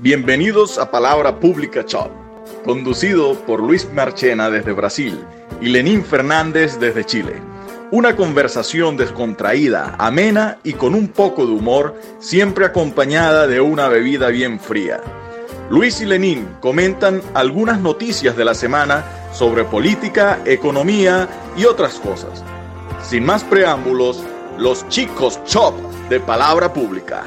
[0.00, 2.12] Bienvenidos a Palabra Pública Chop,
[2.64, 5.18] conducido por Luis Marchena desde Brasil
[5.60, 7.42] y Lenín Fernández desde Chile.
[7.90, 14.28] Una conversación descontraída, amena y con un poco de humor, siempre acompañada de una bebida
[14.28, 15.00] bien fría.
[15.68, 22.44] Luis y Lenín comentan algunas noticias de la semana sobre política, economía y otras cosas.
[23.02, 24.22] Sin más preámbulos,
[24.58, 25.74] los chicos Chop
[26.08, 27.24] de Palabra Pública.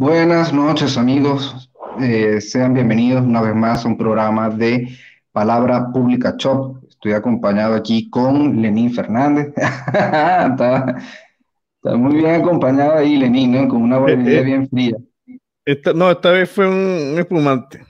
[0.00, 4.96] Buenas noches amigos, eh, sean bienvenidos una vez más a un programa de
[5.30, 6.82] Palabra Pública Chop.
[6.88, 9.52] Estoy acompañado aquí con Lenín Fernández.
[9.88, 10.96] está,
[11.98, 13.68] muy bien acompañado ahí Lenín, ¿no?
[13.68, 14.96] Con una bebida eh, eh, bien fría.
[15.94, 17.84] no, esta vez fue un, espumante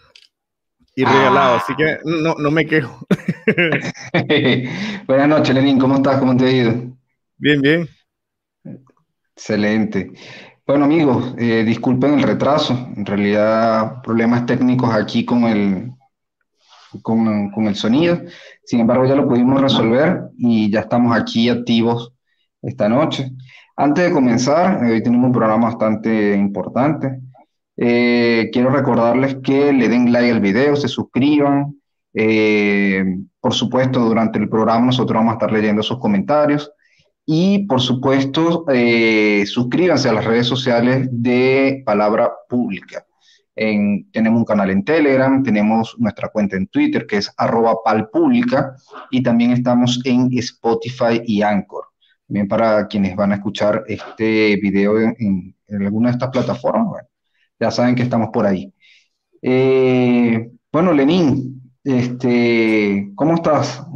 [0.97, 3.07] y regalado, así que no, no me quejo.
[5.07, 6.19] Buenas noches Lenín, ¿cómo estás?
[6.19, 6.75] ¿Cómo te ha ido?
[7.37, 7.89] Bien, bien.
[9.37, 10.11] Excelente.
[10.71, 12.75] Bueno, amigos, eh, disculpen el retraso.
[12.97, 15.91] En realidad, problemas técnicos aquí con el,
[17.03, 18.21] con, el sonido.
[18.63, 22.13] Sin embargo, ya lo pudimos resolver y ya estamos aquí activos
[22.63, 23.33] esta noche.
[23.77, 27.19] Antes de comenzar, eh, hoy tenemos un programa bastante importante.
[27.77, 31.75] Eh, quiero recordarles que le den like al video, se suscriban.
[33.41, 36.71] por supuesto, durante el programa nosotros vamos a estar leyendo sus comentarios.
[37.33, 43.07] Y por supuesto, eh, suscríbanse a las redes sociales de Palabra Pública.
[43.55, 48.75] tenemos un canal en Telegram, tenemos nuestra cuenta en Twitter que es arroba palpública
[49.13, 51.85] y también estamos en Spotify y Anchor.
[52.27, 57.05] También para quienes van a escuchar este video en, alguna de estas plataformas,
[57.61, 58.75] ya saben que estamos por ahí.
[59.41, 63.87] Eh, bueno, Lenín, este, ¿cómo estás?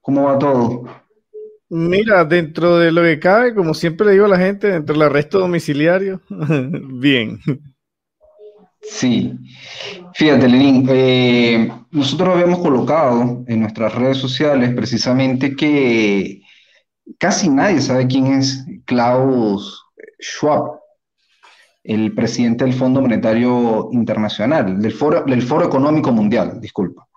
[0.00, 1.05] ¿Cómo va todo?
[1.68, 5.02] Mira, dentro de lo que cabe, como siempre le digo a la gente, dentro del
[5.02, 6.20] arresto domiciliario,
[7.00, 7.40] bien.
[8.82, 9.32] Sí,
[10.14, 16.42] fíjate, Lenín, eh, nosotros habíamos colocado en nuestras redes sociales precisamente que
[17.18, 19.84] casi nadie sabe quién es Klaus
[20.20, 20.78] Schwab,
[21.82, 27.08] el presidente del Fondo Monetario Internacional, del Foro, del Foro Económico Mundial, disculpa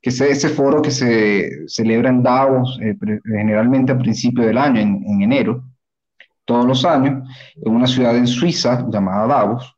[0.00, 4.80] que es ese foro que se celebra en Davos eh, generalmente a principio del año,
[4.80, 5.62] en, enero,
[6.44, 9.76] todos los años, en una ciudad en Suiza llamada Davos.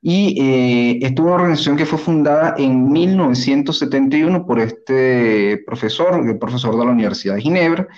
[0.00, 6.38] Y eh, esta es una organización que fue fundada en 1971 por este profesor, el
[6.38, 7.88] profesor de la Universidad de Ginebra,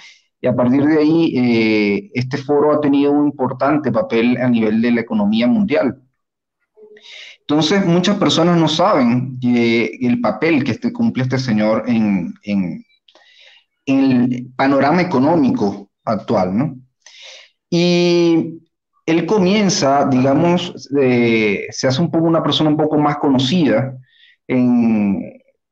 [0.40, 4.82] y a partir de ahí eh, este foro ha tenido un importante papel a nivel
[4.82, 6.03] de la economía mundial.
[7.46, 12.34] Entonces, muchas personas no saben el papel que este, cumple este señor en,
[13.86, 16.76] el panorama económico actual, ¿no?
[17.68, 18.62] Y
[19.04, 23.94] él comienza, digamos, se hace un poco una persona un poco más conocida
[24.48, 25.20] en,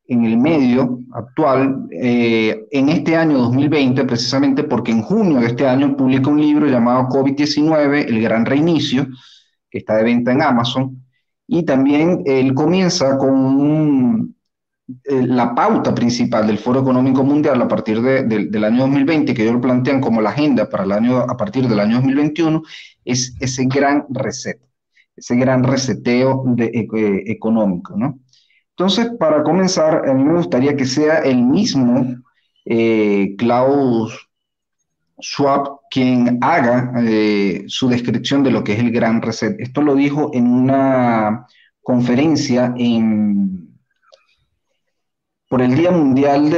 [0.06, 5.96] el medio actual eh, en este año 2020, precisamente porque en junio de este año
[5.96, 9.06] publica un libro llamado COVID-19, El Gran Reinicio,
[9.70, 11.01] que está de venta en Amazon,
[11.54, 14.34] y también él comienza con
[15.04, 19.56] eh, la pauta principal del Foro Económico Mundial a partir del año 2020, que ellos
[19.56, 22.62] lo plantean como la agenda para el año, a partir del año 2021,
[23.04, 24.62] es ese gran reset,
[25.14, 28.18] ese gran reseteo de, eh, económico, ¿no?
[28.70, 32.16] Entonces, para comenzar, a mí me gustaría que sea el mismo
[32.64, 34.26] eh, Klaus
[35.20, 39.60] Schwab quien haga eh, su descripción de lo que es el Gran Reset.
[39.60, 41.46] Esto lo dijo en una
[41.82, 42.74] conferencia
[45.48, 46.48] por el Día Mundial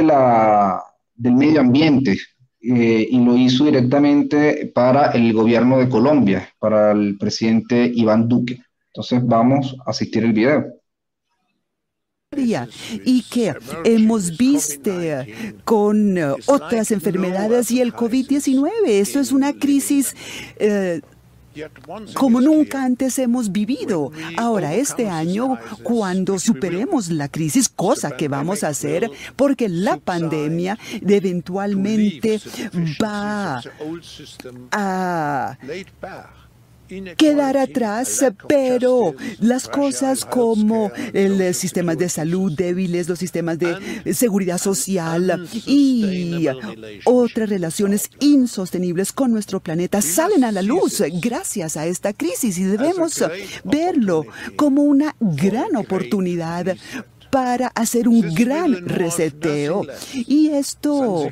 [1.15, 2.17] del Medio Ambiente
[2.61, 8.61] eh, y lo hizo directamente para el gobierno de Colombia, para el presidente Iván Duque.
[8.87, 10.63] Entonces vamos a asistir el video
[13.05, 14.91] y que hemos visto
[15.63, 18.69] con eh, otras enfermedades y el COVID-19.
[18.87, 20.15] Esto es una crisis
[20.57, 21.01] eh,
[22.13, 24.11] como nunca antes hemos vivido.
[24.37, 30.77] Ahora, este año, cuando superemos la crisis, cosa que vamos a hacer, porque la pandemia
[31.01, 32.41] eventualmente
[33.01, 33.61] va
[34.71, 35.57] a
[37.17, 44.57] quedar atrás, pero las cosas como el sistema de salud débiles, los sistemas de seguridad
[44.57, 46.47] social y
[47.05, 52.63] otras relaciones insostenibles con nuestro planeta salen a la luz gracias a esta crisis y
[52.63, 53.23] debemos
[53.63, 56.75] verlo como una gran oportunidad
[57.35, 59.85] para hacer un gran reseteo.
[60.13, 61.27] Y esto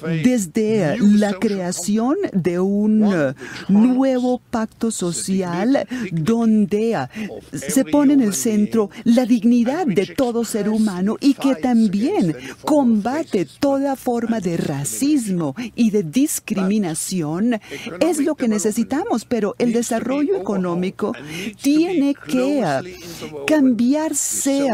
[0.00, 3.34] desde la creación de un
[3.68, 6.96] nuevo pacto social donde
[7.52, 13.46] se pone en el centro la dignidad de todo ser humano y que también combate
[13.60, 17.60] toda forma de racismo y de discriminación,
[18.00, 21.12] es lo que necesitamos, pero el desarrollo económico
[21.60, 22.62] tiene que
[23.46, 24.70] cambiarse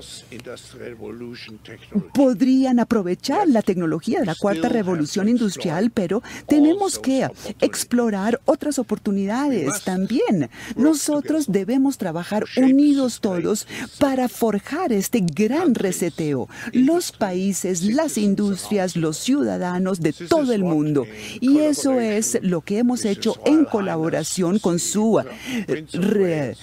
[2.15, 7.29] podrían aprovechar la tecnología de la cuarta revolución industrial, pero tenemos que
[7.61, 10.51] explorar otras oportunidades también.
[10.77, 13.67] Nosotros debemos trabajar unidos todos
[13.99, 16.49] para forjar este gran reseteo.
[16.73, 21.07] Los países, las industrias, los ciudadanos de todo el mundo.
[21.41, 25.21] Y eso es lo que hemos hecho en colaboración con su
[25.69, 26.55] eh,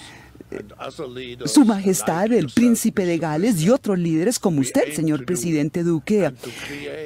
[1.46, 6.32] su Majestad, el Príncipe de Gales y otros líderes como usted, señor presidente Duque.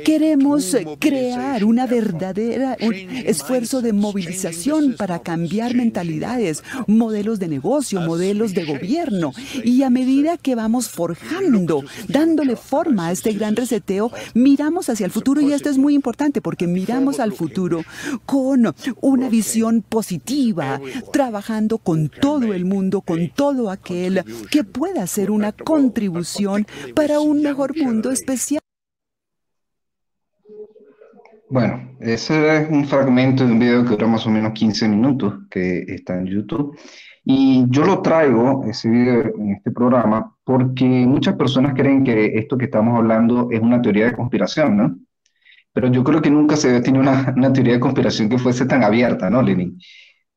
[0.05, 8.65] Queremos crear una verdadera esfuerzo de movilización para cambiar mentalidades, modelos de negocio, modelos de
[8.65, 9.33] gobierno.
[9.65, 15.13] Y a medida que vamos forjando, dándole forma a este gran reseteo, miramos hacia el
[15.13, 17.83] futuro y esto es muy importante porque miramos al futuro
[18.27, 20.81] con una visión positiva,
[21.13, 27.43] trabajando con todo el mundo, con todo aquel que pueda hacer una contribución para un
[27.43, 28.61] mejor mundo especial.
[31.53, 35.35] Bueno, ese es un fragmento de un video que dura más o menos 15 minutos,
[35.51, 36.79] que está en YouTube.
[37.25, 42.57] Y yo lo traigo, ese video, en este programa, porque muchas personas creen que esto
[42.57, 44.97] que estamos hablando es una teoría de conspiración, ¿no?
[45.75, 48.65] Pero yo creo que nunca se había tenido una, una teoría de conspiración que fuese
[48.65, 49.79] tan abierta, ¿no, Lenin?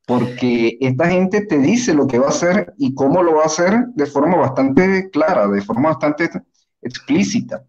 [0.06, 3.48] Porque esta gente te dice lo que va a hacer y cómo lo va a
[3.48, 6.30] hacer de forma bastante clara, de forma bastante
[6.82, 7.66] explícita.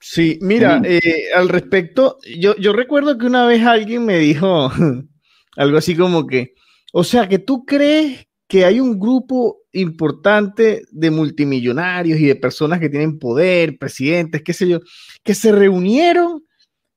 [0.00, 1.00] Sí, mira, eh,
[1.34, 4.70] al respecto, yo, yo recuerdo que una vez alguien me dijo
[5.56, 6.54] algo así como que,
[6.94, 12.80] o sea, que tú crees que hay un grupo importante de multimillonarios y de personas
[12.80, 14.80] que tienen poder, presidentes, qué sé yo,
[15.22, 16.47] que se reunieron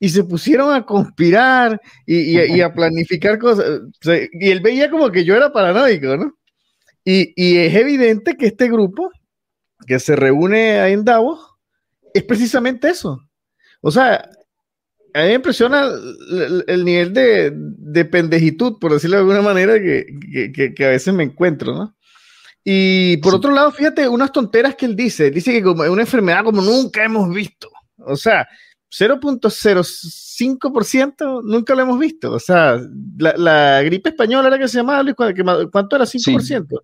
[0.03, 3.81] y se pusieron a conspirar y, a planificar cosas.
[4.33, 6.35] y él veía como que yo era paranoico, ¿no?
[7.05, 9.11] Y, es evidente que este grupo
[9.85, 11.39] que se reúne ahí en Davos
[12.15, 13.21] es precisamente eso.
[13.79, 14.27] O sea,
[15.13, 15.87] a mí me impresiona
[16.67, 21.95] el, nivel de, pendejitud, por decirlo de alguna manera, que, a veces me encuentro, ¿no?
[22.63, 25.29] Y por otro lado, fíjate unas tonteras que él dice.
[25.29, 27.69] Dice que como es una enfermedad como nunca hemos visto.
[27.97, 28.47] O sea,
[28.91, 32.33] 0.05% nunca lo hemos visto.
[32.33, 32.79] O sea,
[33.17, 35.09] la, gripe española era que se llamaba,
[35.71, 36.03] ¿cuánto era?
[36.05, 36.81] 5%.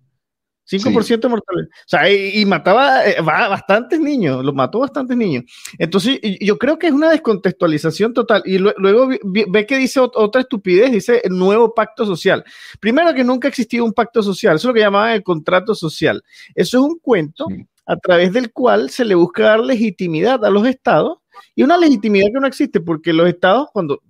[0.70, 1.68] 5% de mortalidad.
[1.68, 5.44] O sea, y, mataba eh, bastantes niños, los mató bastantes niños.
[5.78, 8.42] Entonces, yo creo que es una descontextualización total.
[8.44, 12.44] Y luego ve que dice otra estupidez, dice el nuevo pacto social.
[12.80, 15.74] Primero que nunca ha existido un pacto social, eso es lo que llamaban el contrato
[15.74, 16.22] social.
[16.54, 17.46] Eso es un cuento
[17.86, 21.20] a través del cual se le busca dar legitimidad a los estados
[21.54, 24.02] y una legitimidad que no existe, porque los estados, cuando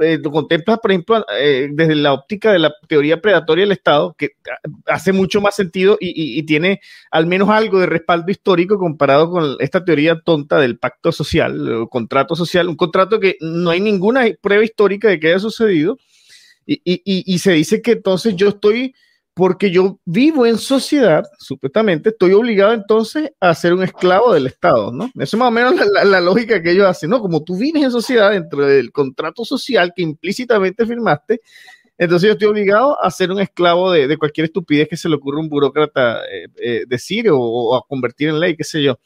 [0.00, 4.14] eh, lo contemplas, por ejemplo, eh, desde la óptica de la teoría predatoria del Estado,
[4.18, 4.30] que
[4.86, 9.84] hace mucho más sentido y, tiene al menos algo de respaldo histórico comparado con esta
[9.84, 15.08] teoría tonta del pacto social, contrato social, un contrato que no hay ninguna prueba histórica
[15.08, 15.98] de que haya sucedido,
[16.66, 18.94] y, y se dice que entonces yo estoy
[19.34, 24.92] porque yo vivo en sociedad, supuestamente, estoy obligado entonces a ser un esclavo del Estado,
[24.92, 25.06] ¿no?
[25.14, 25.74] Eso es más o menos
[26.04, 27.20] la, lógica que ellos hacen, ¿no?
[27.20, 31.40] Como tú vives en sociedad dentro del contrato social que implícitamente firmaste,
[31.96, 35.38] entonces yo estoy obligado a ser un esclavo de, cualquier estupidez que se le ocurra
[35.38, 38.98] a un burócrata eh, eh, decir o, a convertir en ley, qué sé yo.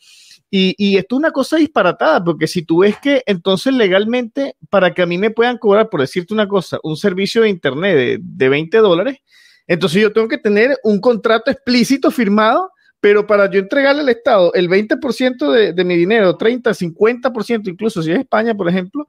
[0.51, 5.03] Y, esto es una cosa disparatada, porque si tú ves que entonces legalmente, para que
[5.03, 8.49] a mí me puedan cobrar, por decirte una cosa, un servicio de Internet de, de
[8.49, 9.19] 20 dólares,
[9.67, 12.71] entonces yo tengo que tener un contrato explícito firmado,
[13.01, 18.03] pero para yo entregarle al Estado el 20% de, de mi dinero, 30, 50%, incluso
[18.03, 19.09] si es España, por ejemplo,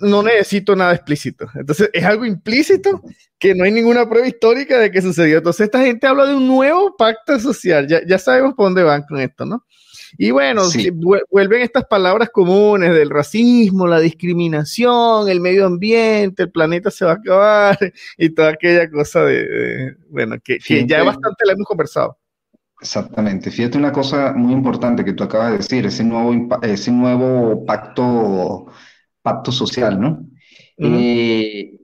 [0.00, 1.46] no necesito nada explícito.
[1.54, 3.02] Entonces, es algo implícito
[3.38, 5.38] que no hay ninguna prueba histórica de que sucedió.
[5.38, 7.86] Entonces, esta gente habla de un nuevo pacto social.
[7.86, 9.64] Ya, ya sabemos por dónde van con esto, ¿no?
[10.18, 10.62] Y bueno,
[11.30, 17.12] vuelven estas palabras comunes del racismo, la discriminación, el medio ambiente, el planeta se va
[17.12, 17.78] a acabar
[18.18, 22.18] y toda aquella cosa de, bueno, que, que ya bastante la hemos conversado.
[22.80, 23.50] Exactamente.
[23.50, 28.66] Fíjate una cosa muy importante que tú acabas de decir, ese nuevo, ese nuevo pacto,
[29.22, 30.26] pacto social, ¿no?
[30.78, 31.78] Eh,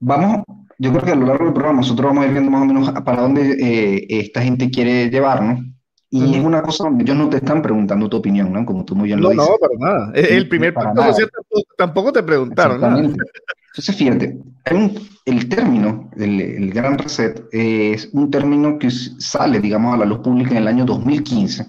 [0.00, 0.42] vamos,
[0.78, 2.64] yo creo que a lo largo del programa nosotros vamos a ir viendo más o
[2.64, 5.60] menos para dónde eh, esta gente quiere llevarnos.
[6.10, 8.64] Y es una cosa donde ellos no te están preguntando tu opinión, ¿no?
[8.64, 9.48] Como tú muy bien lo dices.
[9.48, 10.12] No, para nada.
[10.14, 11.28] El primer pacto social
[11.76, 12.98] tampoco, te preguntaron nada.
[12.98, 14.38] Entonces, fíjate,
[15.24, 20.52] el término, el, Gran Reset, es un término que sale, digamos, a la luz pública
[20.52, 21.66] en el año 2015,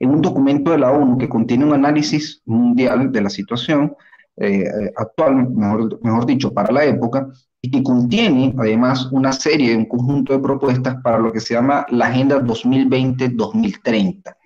[0.00, 3.94] en un documento de la ONU que contiene un análisis mundial de la situación
[4.38, 4.64] eh,
[4.96, 7.28] actual, mejor, mejor dicho, para la época,
[7.72, 12.06] y contiene además una serie, un conjunto de propuestas para lo que se llama la
[12.06, 14.36] Agenda 2020-2030.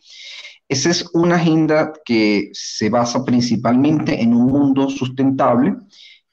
[0.68, 5.74] Esa es una agenda que se basa principalmente en un mundo sustentable,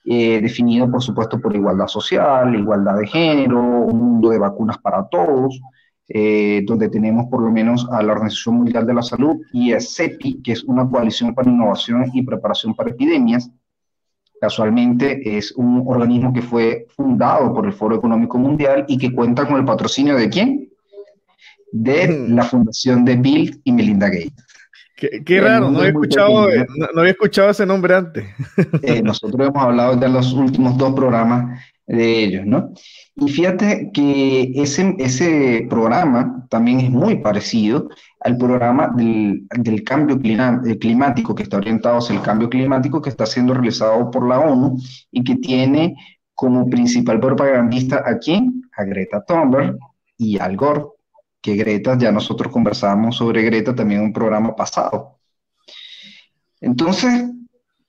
[0.06, 5.08] eh, definido por supuesto por igualdad social, igualdad de género, un mundo de vacunas para
[5.10, 5.60] todos,
[6.08, 9.82] eh, donde tenemos por lo menos a la Organización Mundial de la Salud y a
[9.82, 13.52] CEPI, que es una coalición para innovación y preparación para epidemias.
[14.40, 19.48] Casualmente es un organismo que fue fundado por el Foro Económico Mundial y que cuenta
[19.48, 20.70] con el patrocinio de quién?
[21.72, 24.46] De la fundación de Bill y Melinda Gates.
[24.98, 28.26] Qué, raro, no había, escuchado, no, había escuchado ese nombre antes.
[28.82, 32.74] Eh, nosotros hemos hablado de los últimos dos programas de ellos, ¿no?
[33.16, 37.90] Y fíjate que ese, ese programa también es muy parecido
[38.20, 43.10] al programa del, del cambio eh, climático, que está orientado hacia el cambio climático, que
[43.10, 44.78] está siendo realizado por la ONU
[45.12, 45.96] y que tiene
[46.34, 48.62] como principal propagandista a quién?
[48.76, 49.78] A Greta Thunberg
[50.18, 50.86] y Al Gore
[51.42, 55.20] que Greta, ya nosotros conversábamos sobre Greta también en un programa pasado.
[56.60, 57.26] Entonces,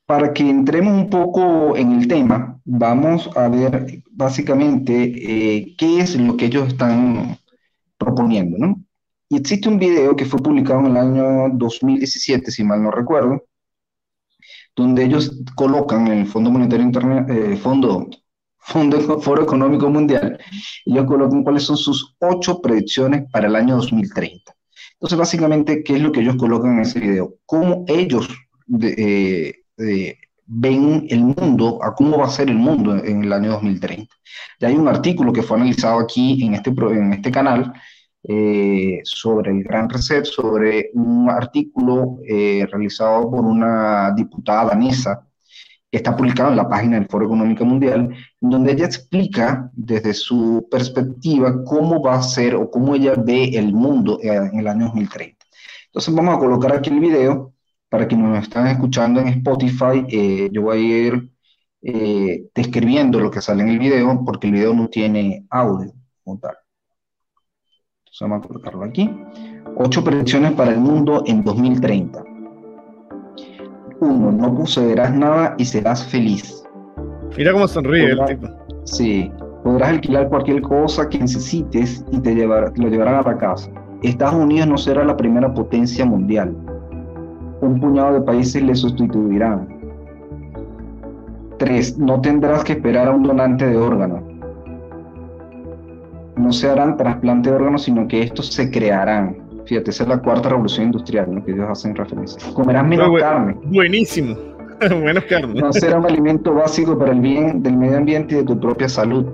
[0.07, 6.17] para que entremos un poco en el tema, vamos a ver básicamente eh, qué es
[6.17, 7.37] lo que ellos están
[7.97, 8.81] proponiendo, ¿no?
[9.29, 13.45] Y existe un video que fue publicado en el año 2017, si mal no recuerdo,
[14.75, 18.09] donde ellos colocan el Fondo Monetario Internet, eh, Fondo
[18.59, 20.39] Fondo, Foro Económico Mundial,
[20.85, 24.55] ellos colocan cuáles son sus ocho predicciones para el año 2030.
[24.93, 27.35] Entonces, básicamente, ¿qué es lo que ellos colocan en ese video?
[27.47, 28.29] Cómo ellos
[28.83, 29.55] eh,
[30.45, 34.15] ven el mundo, a cómo va a ser el mundo en el año 2030.
[34.61, 37.73] Ya hay un artículo que fue analizado aquí en este, en este canal
[38.23, 45.29] eh, sobre el Gran Reset, sobre un artículo eh, realizado por una diputada danesa
[45.91, 51.65] está publicado en la página del Foro Económico Mundial, donde ella explica desde su perspectiva
[51.65, 55.47] cómo va a ser o cómo ella ve el mundo eh, en el año 2030.
[55.87, 57.55] Entonces vamos a colocar aquí el video
[57.89, 60.05] para que nos están escuchando en Spotify.
[60.09, 61.31] Eh, yo voy a ir
[61.83, 65.93] eh, describiendo lo que sale en el video porque el video no tiene audio
[68.21, 69.11] Entonces vamos a colocarlo aquí.
[69.77, 72.25] Ocho predicciones para el mundo en 2030.
[74.01, 76.65] Uno, no poseerás nada y serás feliz.
[77.37, 78.49] Mira cómo sonríe el tipo.
[78.85, 79.31] Sí,
[79.63, 83.71] podrás alquilar cualquier cosa que necesites y te, llevar, lo llevarán a la casa.
[84.03, 86.57] Estados Unidos no será la primera potencia mundial.
[87.61, 89.69] Un puñado de países le sustituirán.
[91.59, 94.28] Tres, no tendrás que esperar a un donante de órganos.
[96.38, 99.37] No se harán trasplante de órganos, sino que estos se crearán.
[99.66, 101.45] Fíjate, esa es la cuarta revolución industrial, ¿no?
[101.45, 102.40] que ellos hacen referencia.
[102.54, 103.57] Comerás menos carne.
[103.64, 104.37] Buenísimo.
[104.80, 105.61] menos carne.
[105.61, 108.88] No será un alimento básico para el bien del medio ambiente y de tu propia
[108.88, 109.26] salud.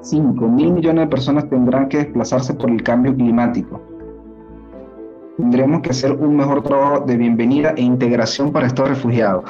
[0.00, 3.80] 5 mil millones de personas tendrán que desplazarse por el cambio climático.
[5.36, 9.44] Tendremos que hacer un mejor trabajo de bienvenida e integración para estos refugiados.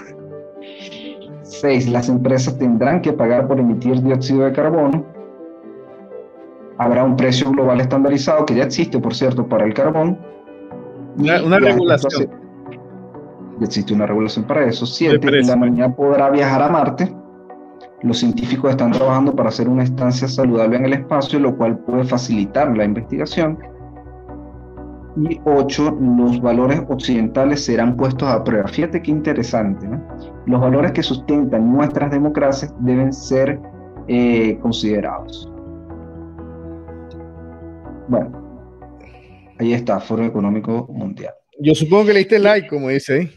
[1.42, 1.88] 6.
[1.90, 5.15] Las empresas tendrán que pagar por emitir dióxido de carbono
[6.78, 10.18] habrá un precio global estandarizado que ya existe, por cierto, para el carbón.
[11.18, 12.30] Una, regulación.
[13.58, 14.84] Ya existe una regulación para eso.
[14.84, 17.14] Siete, la humanidad podrá viajar a Marte.
[18.02, 22.04] Los científicos están trabajando para hacer una estancia saludable en el espacio, lo cual puede
[22.04, 23.58] facilitar la investigación.
[25.16, 28.68] Y ocho, los valores occidentales serán puestos a prueba.
[28.68, 29.88] Fíjate qué interesante.
[29.88, 30.02] ¿no?
[30.44, 33.58] Los valores que sustentan nuestras democracias deben ser
[34.08, 35.50] eh, considerados.
[38.08, 38.30] Bueno,
[39.58, 41.34] ahí está, Foro Económico Mundial.
[41.58, 43.30] Yo supongo que le diste like, como dice ahí.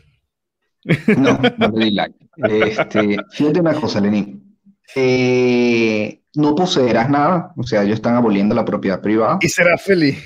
[1.17, 2.15] No, no le di like.
[2.37, 4.57] Este, fíjate una cosa, Lenín.
[4.95, 9.39] Eh, no poseerás nada, o sea, ellos están aboliendo la propiedad privada.
[9.41, 10.23] Y serás feliz.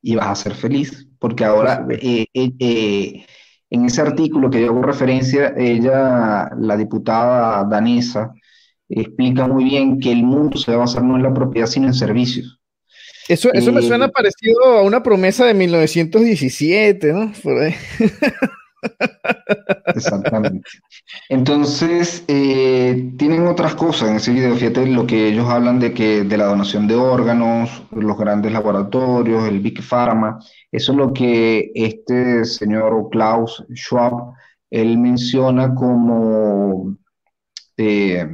[0.00, 3.26] Y vas a ser feliz, porque ahora eh, eh,
[3.70, 8.32] en ese artículo que yo hago referencia, ella, la diputada danesa,
[8.88, 11.86] explica muy bien que el mundo se va a basar no en la propiedad, sino
[11.86, 12.61] en servicios.
[13.28, 17.32] Eso, eso me suena parecido a una promesa de 1917, ¿no?
[19.94, 20.68] Exactamente.
[21.28, 24.56] Entonces, eh, tienen otras cosas en ese video.
[24.56, 29.48] Fíjate lo que ellos hablan de que de la donación de órganos, los grandes laboratorios,
[29.48, 30.38] el Big Pharma.
[30.70, 34.34] Eso es lo que este señor Klaus Schwab,
[34.70, 36.96] él menciona como,
[37.76, 38.26] eh,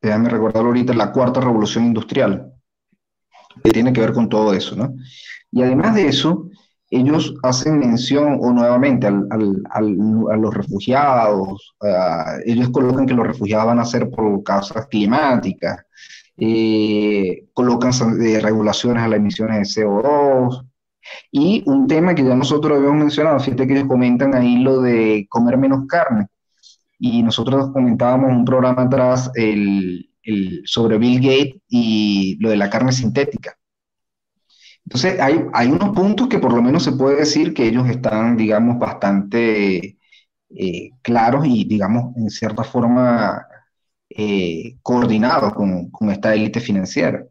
[0.00, 2.52] déjame recordarlo ahorita, la cuarta revolución industrial,
[3.62, 4.94] que tiene que ver con todo eso, ¿no?
[5.52, 6.50] Y además de eso,
[6.90, 9.26] ellos hacen mención o nuevamente al,
[9.70, 11.74] a los refugiados,
[12.44, 15.84] ellos colocan que los refugiados van a ser por causas climáticas,
[16.38, 20.66] eh, colocan eh, regulaciones a las emisiones de CO2.
[21.30, 25.26] Y un tema que ya nosotros habíamos mencionado, fíjate que ellos comentan ahí lo de
[25.28, 26.26] comer menos carne.
[26.98, 30.05] Y nosotros comentábamos un programa atrás el,
[30.64, 33.56] sobre Bill Gates y lo de la carne sintética.
[34.84, 38.36] Entonces, hay, hay unos puntos que por lo menos se puede decir que ellos están,
[38.36, 39.98] digamos, bastante
[40.50, 43.46] eh, claros y, digamos, en cierta forma
[44.10, 47.26] eh, coordinados con, esta élite financiera.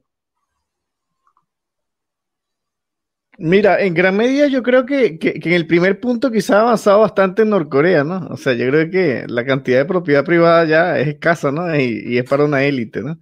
[3.38, 7.42] Mira, en gran medida yo creo que, en el primer punto quizá ha avanzado bastante
[7.42, 8.28] en Norcorea, ¿no?
[8.30, 11.76] O sea, yo creo que la cantidad de propiedad privada ya es escasa, ¿no?
[11.76, 13.20] Y, es para una élite, ¿no?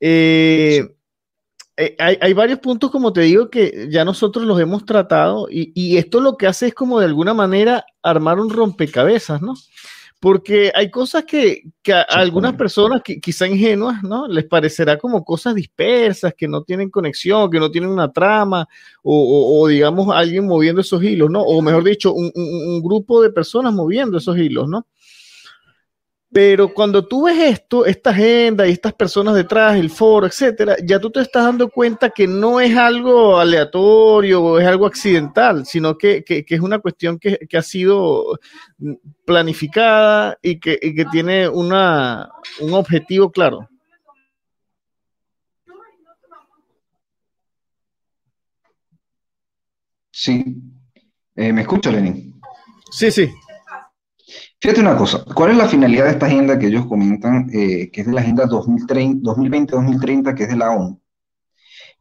[0.00, 0.96] Eh,
[1.76, 6.20] eh, hay, varios puntos, como te digo, que ya nosotros los hemos tratado y, esto
[6.20, 9.54] lo que hace es como de alguna manera armar un rompecabezas, ¿no?
[10.20, 14.28] Porque hay cosas que, a algunas personas, que, quizá ingenuas, ¿no?
[14.28, 18.68] Les parecerá como cosas dispersas, que no tienen conexión, que no tienen una trama,
[19.02, 21.40] o, digamos alguien moviendo esos hilos, ¿no?
[21.40, 24.86] O mejor dicho, un grupo de personas moviendo esos hilos, ¿no?
[26.32, 31.00] Pero cuando tú ves esto, esta agenda y estas personas detrás, el foro, etcétera, ya
[31.00, 35.98] tú te estás dando cuenta que no es algo aleatorio o es algo accidental, sino
[35.98, 38.38] que, es una cuestión que, ha sido
[39.24, 40.78] planificada y que,
[41.10, 43.68] tiene una, un objetivo claro.
[50.12, 50.44] Sí.
[51.34, 52.40] Eh, ¿Me escucha, Lenin?
[52.92, 53.30] Sí, sí.
[54.60, 58.02] Fíjate una cosa, ¿cuál es la finalidad de esta agenda que ellos comentan, eh, que
[58.02, 61.00] es de la Agenda 2020-2030, que es de la ONU,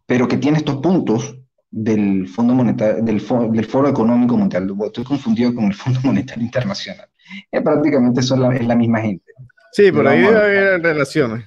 [0.05, 1.37] pero que tiene estos puntos
[1.71, 4.69] del Fondo Monetario, del, Foro Económico Mundial?
[4.85, 7.07] Estoy confundido con el Fondo Monetario Internacional.
[7.49, 9.31] Eh, prácticamente son la, es la misma gente.
[9.71, 11.45] Sí, por ahí debe haber relaciones.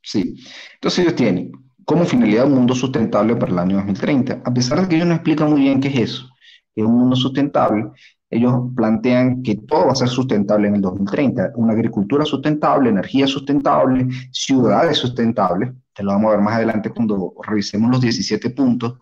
[0.00, 0.42] Sí,
[0.74, 1.52] entonces ellos tienen
[1.84, 5.14] como finalidad un mundo sustentable para el año 2030, a pesar de que ellos no
[5.14, 6.30] explican muy bien qué es eso,
[6.74, 7.90] es un mundo sustentable,
[8.30, 13.26] ellos plantean que todo va a ser sustentable en el 2030, una agricultura sustentable, energía
[13.26, 18.98] sustentable, ciudades sustentables, te lo vamos a ver más adelante cuando revisemos los 17 puntos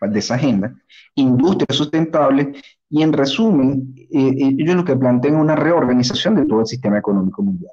[0.00, 0.74] de esa agenda,
[1.14, 2.52] industria sustentable
[2.90, 6.66] y en resumen, eh, eh, ellos lo que plantean es una reorganización de todo el
[6.66, 7.72] sistema económico mundial.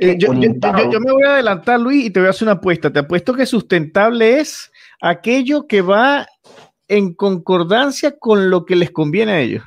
[0.00, 2.92] Eh, yo, yo, me voy a adelantar, Luis, y te voy a hacer una apuesta.
[2.92, 6.26] Te apuesto que sustentable es aquello que va
[6.88, 9.64] en concordancia con lo que les conviene a ellos.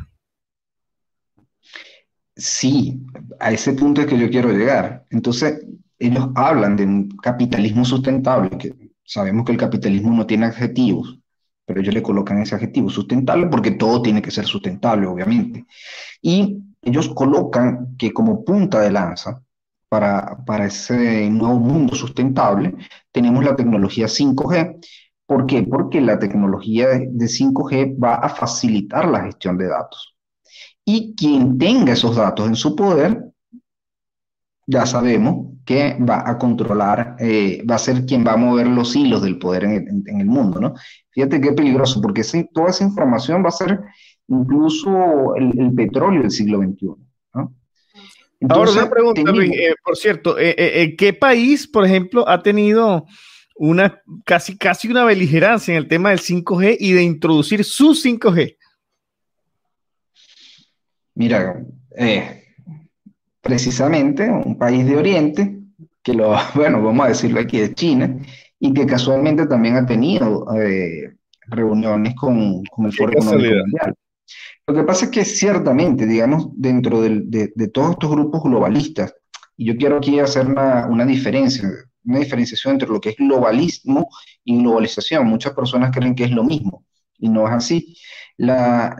[2.41, 2.99] Sí,
[3.39, 5.05] a ese punto es que yo quiero llegar.
[5.11, 5.63] Entonces,
[5.99, 8.73] ellos hablan de un capitalismo sustentable, que
[9.03, 11.19] sabemos que el capitalismo no tiene adjetivos,
[11.65, 15.65] pero ellos le colocan ese adjetivo sustentable porque todo tiene que ser sustentable, obviamente.
[16.21, 19.43] Y ellos colocan que como punta de lanza
[19.87, 22.73] para, para ese nuevo mundo sustentable
[23.11, 24.79] tenemos la tecnología 5G.
[25.27, 25.61] ¿Por qué?
[25.63, 30.10] Porque la tecnología de 5G va a facilitar la gestión de datos.
[30.85, 33.31] Y quien tenga esos datos en su poder,
[34.67, 38.95] ya sabemos que va a controlar, eh, va a ser quien va a mover los
[38.95, 40.73] hilos del poder en el, mundo, ¿no?
[41.11, 43.79] Fíjate qué peligroso, porque toda esa información va a ser
[44.27, 46.87] incluso el, petróleo del siglo XXI,
[47.35, 47.53] ¿no?
[48.49, 53.05] Ahora una pregunta, eh, por cierto, eh, ¿qué país, por ejemplo, ha tenido
[53.55, 58.57] una casi, casi una beligerancia en el tema del 5G y de introducir su 5G?
[61.15, 61.63] Mira,
[61.97, 62.43] eh,
[63.41, 65.59] precisamente un país de Oriente,
[66.03, 68.17] que lo, bueno, vamos a decirlo aquí, de China,
[68.59, 71.15] y que casualmente también ha tenido eh,
[71.47, 73.95] reuniones con, el Foro Económico Mundial.
[74.67, 79.13] Lo que pasa es que ciertamente, digamos, dentro de, de, todos estos grupos globalistas,
[79.57, 81.67] y yo quiero aquí hacer una, una, diferencia,
[82.05, 84.07] una diferenciación entre lo que es globalismo
[84.43, 85.27] y globalización.
[85.27, 86.85] Muchas personas creen que es lo mismo,
[87.17, 87.97] y no es así.
[88.37, 88.95] La,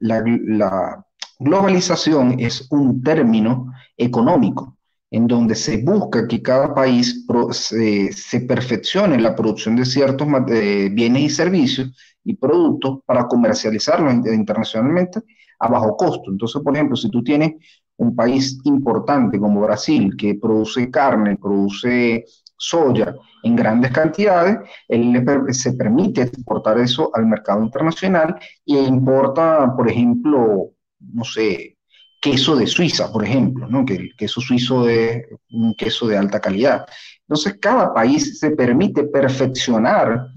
[0.00, 1.06] la, la
[1.42, 4.76] globalización es un término económico
[5.10, 11.28] en donde se busca que cada país se, perfeccione la producción de ciertos bienes y
[11.28, 11.92] servicios
[12.24, 15.20] y productos para comercializarlos internacionalmente
[15.58, 16.30] a bajo costo.
[16.30, 17.52] Entonces, por ejemplo, si tú tienes
[17.98, 22.24] un país importante como Brasil que produce carne, produce
[22.56, 29.90] soya en grandes cantidades, él se permite exportar eso al mercado internacional e importa, por
[29.90, 30.70] ejemplo,
[31.12, 31.76] no sé,
[32.20, 33.84] queso de Suiza, por ejemplo, ¿no?
[33.84, 36.86] que el queso suizo es un queso de alta calidad.
[37.22, 40.28] Entonces, cada país se permite perfeccionar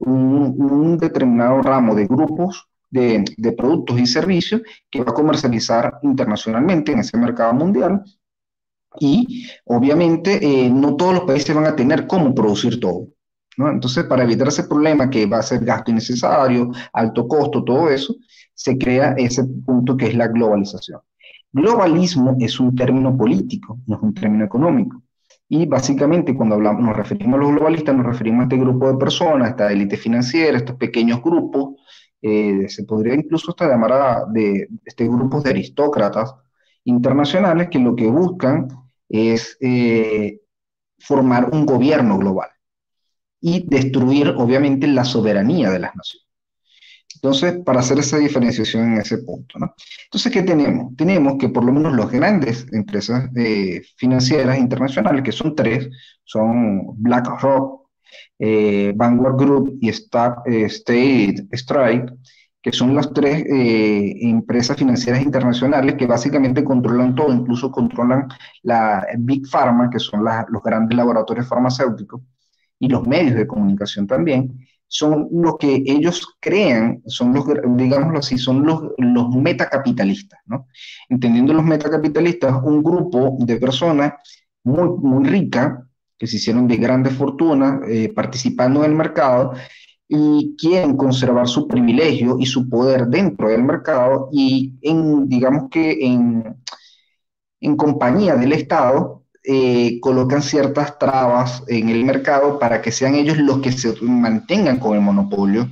[0.00, 3.24] un, determinado ramo de grupos de,
[3.56, 8.02] productos y servicios que va a comercializar internacionalmente en ese mercado mundial.
[8.98, 13.06] Y obviamente eh, no todos los países van a tener cómo producir todo.
[13.68, 18.14] Entonces, para evitar ese problema que va a ser gasto innecesario, alto costo, todo eso,
[18.54, 21.00] se crea ese punto que es la globalización.
[21.52, 25.02] Globalismo es un término político, no es un término económico.
[25.48, 28.98] Y básicamente cuando hablamos, nos referimos a los globalistas, nos referimos a este grupo de
[28.98, 31.74] personas, a esta élite financiera, estos pequeños grupos,
[32.22, 36.34] eh, se podría incluso hasta llamar a de, este grupos de aristócratas
[36.84, 38.68] internacionales que lo que buscan
[39.08, 40.40] es eh,
[40.98, 42.50] formar un gobierno global
[43.40, 46.30] y destruir obviamente la soberanía de las naciones.
[47.22, 49.74] Entonces, para hacer esa diferenciación en ese punto, ¿no?
[50.04, 50.96] Entonces, ¿qué tenemos?
[50.96, 55.90] Tenemos que por lo menos las grandes empresas eh, financieras internacionales, que son tres,
[56.24, 57.88] son BlackRock,
[58.38, 62.10] eh, Vanguard Group y eh, State Strike,
[62.62, 68.28] que son las tres empresas financieras internacionales que básicamente controlan todo, incluso controlan
[68.62, 72.20] la Big Pharma, que son los grandes laboratorios farmacéuticos,
[72.80, 77.44] y los medios de comunicación también, son los que ellos crean, son los,
[77.76, 80.66] digámoslo así, son los, los metacapitalistas, ¿no?
[81.08, 84.14] Entendiendo los metacapitalistas, un grupo de personas
[84.64, 85.78] muy, muy ricas,
[86.18, 89.52] que se hicieron de grandes fortunas, eh, participando en el mercado,
[90.08, 96.04] y quieren conservar su privilegio y su poder dentro del mercado y en, digamos que
[96.04, 96.56] en,
[97.60, 103.38] en compañía del Estado, eh, colocan ciertas trabas en el mercado para que sean ellos
[103.38, 105.68] los que se mantengan con el monopolio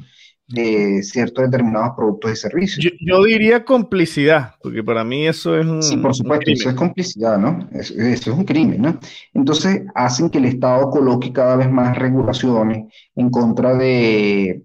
[0.48, 2.94] de ciertos determinados productos y servicios.
[3.00, 5.82] Yo, diría complicidad, porque para mí eso es un.
[5.82, 7.68] Sí, por supuesto, eso es complicidad, ¿no?
[7.72, 8.98] Eso, es un crimen, ¿no?
[9.34, 14.62] Entonces hacen que el Estado coloque cada vez más regulaciones en contra de,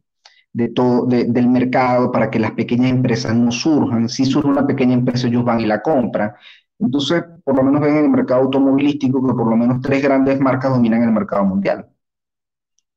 [0.54, 4.08] de todo, del mercado para que las pequeñas empresas no surjan.
[4.08, 6.32] Si surge una pequeña empresa, ellos van y la compran.
[6.84, 10.40] Entonces, por lo menos ven en el mercado automovilístico que por lo menos tres grandes
[10.40, 11.88] marcas dominan el mercado mundial.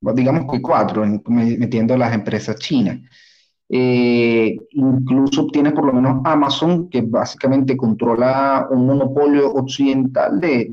[0.00, 2.98] Digamos que cuatro, metiendo las empresas chinas.
[3.68, 10.68] Eh, incluso tienes por lo menos Amazon, que básicamente controla un monopolio occidental de,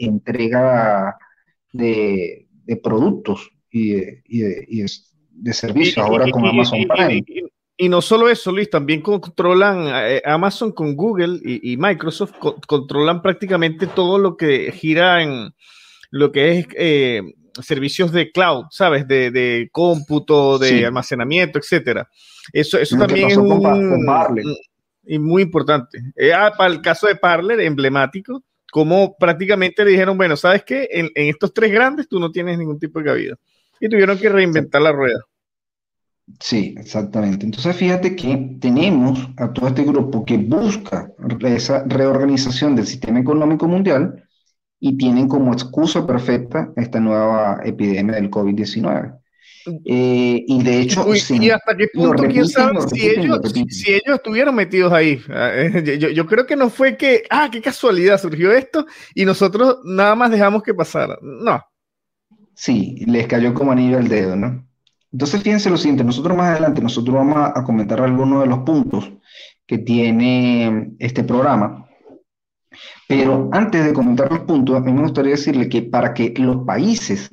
[0.00, 1.16] entrega
[1.72, 2.46] de,
[2.82, 4.88] productos y de,
[5.52, 7.24] servicios, ahora con Amazon Prime.
[7.26, 7.43] Y
[7.78, 12.34] no solo eso, Luis, también controlan eh, Amazon con Google y, Microsoft,
[12.66, 15.52] controlan prácticamente todo lo que gira en
[16.10, 17.22] lo que es eh,
[17.60, 19.08] servicios de cloud, ¿sabes?
[19.08, 22.08] De, cómputo, de almacenamiento, etcétera.
[22.52, 23.60] Eso, eso también es un,
[25.06, 25.98] y muy importante.
[26.16, 30.88] Eh, ah, para el caso de Parler, emblemático, como prácticamente le dijeron, bueno, ¿sabes qué?
[30.90, 33.36] En, en estos tres grandes tú no tienes ningún tipo de cabida.
[33.80, 35.20] Y tuvieron que reinventar la rueda.
[36.40, 37.44] Sí, exactamente.
[37.44, 41.10] Entonces fíjate que tenemos a todo este grupo que busca
[41.40, 44.24] esa reorganización del sistema económico mundial
[44.80, 49.18] y tienen como excusa perfecta esta nueva epidemia del COVID-19.
[49.86, 54.54] Eh, y de hecho, y hasta qué punto, quién sabe si, ellos, si, ellos, estuvieron
[54.54, 55.20] metidos ahí.
[55.98, 60.14] Yo, yo, creo que no fue que, ah, qué casualidad surgió esto y nosotros nada
[60.14, 61.18] más dejamos que pasara.
[61.22, 61.62] No.
[62.54, 64.66] Sí, les cayó como anillo al dedo, ¿no?
[65.14, 69.12] Entonces, fíjense lo siguiente, nosotros más adelante, nosotros vamos a, comentar algunos de los puntos
[69.64, 71.86] que tiene este programa,
[73.06, 76.66] pero antes de comentar los puntos, a mí me gustaría decirle que para que los
[76.66, 77.30] países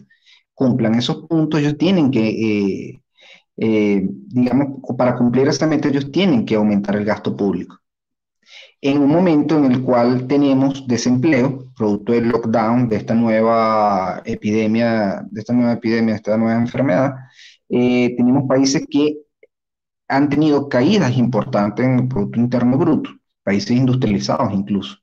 [0.53, 3.01] cumplan esos puntos, ellos tienen que, eh,
[3.57, 7.79] eh, digamos, para cumplir esa meta, ellos tienen que aumentar el gasto público.
[8.79, 15.25] En un momento en el cual tenemos desempleo, producto del lockdown, de esta nueva epidemia,
[15.31, 17.15] de esta nueva epidemia, de esta nueva enfermedad,
[17.71, 19.17] eh, tenemos países que
[20.07, 23.11] han tenido caídas importantes en el Producto Interno Bruto,
[23.43, 24.97] países industrializados incluso.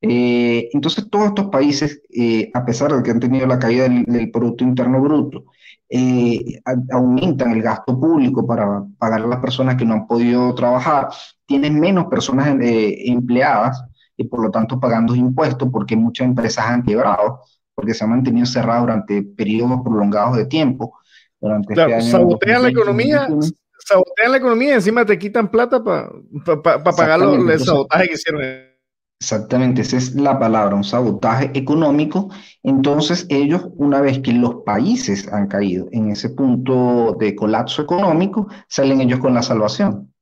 [0.00, 4.30] Eh, entonces, todos estos países, eh, a pesar de que han tenido la caída del,
[4.30, 5.44] Producto Interno Bruto,
[5.88, 6.60] eh,
[6.92, 11.08] aumentan el gasto público para pagar a las personas que no han podido trabajar,
[11.46, 13.82] tienen menos personas empleadas
[14.16, 17.40] y por lo tanto pagando impuestos porque muchas empresas han quebrado,
[17.74, 20.98] porque se han mantenido cerradas durante periodos prolongados de tiempo.
[21.40, 23.28] Durante este claro, sabotean la economía,
[23.78, 28.42] sabotean la economía y encima te quitan plata para pagar el sabotaje que hicieron.
[29.20, 32.30] Exactamente, esa es la palabra, un sabotaje económico.
[32.62, 38.46] Entonces ellos, una vez que los países han caído en ese punto de colapso económico,
[38.68, 40.12] salen ellos con la salvación.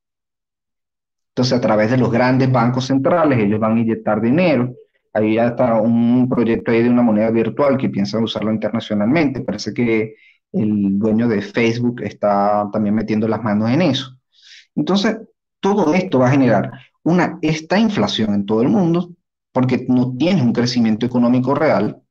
[1.28, 4.72] Entonces a través de los grandes bancos centrales, ellos van a inyectar dinero.
[5.12, 9.42] Ahí ya está un proyecto ahí de una moneda virtual que piensan usarlo internacionalmente.
[9.42, 10.14] Parece que
[10.56, 14.16] el dueño de Facebook está también metiendo las manos en eso.
[14.74, 15.16] Entonces,
[15.60, 19.10] todo esto va a generar una, esta inflación en todo el mundo,
[19.52, 22.02] porque no tienes un crecimiento económico real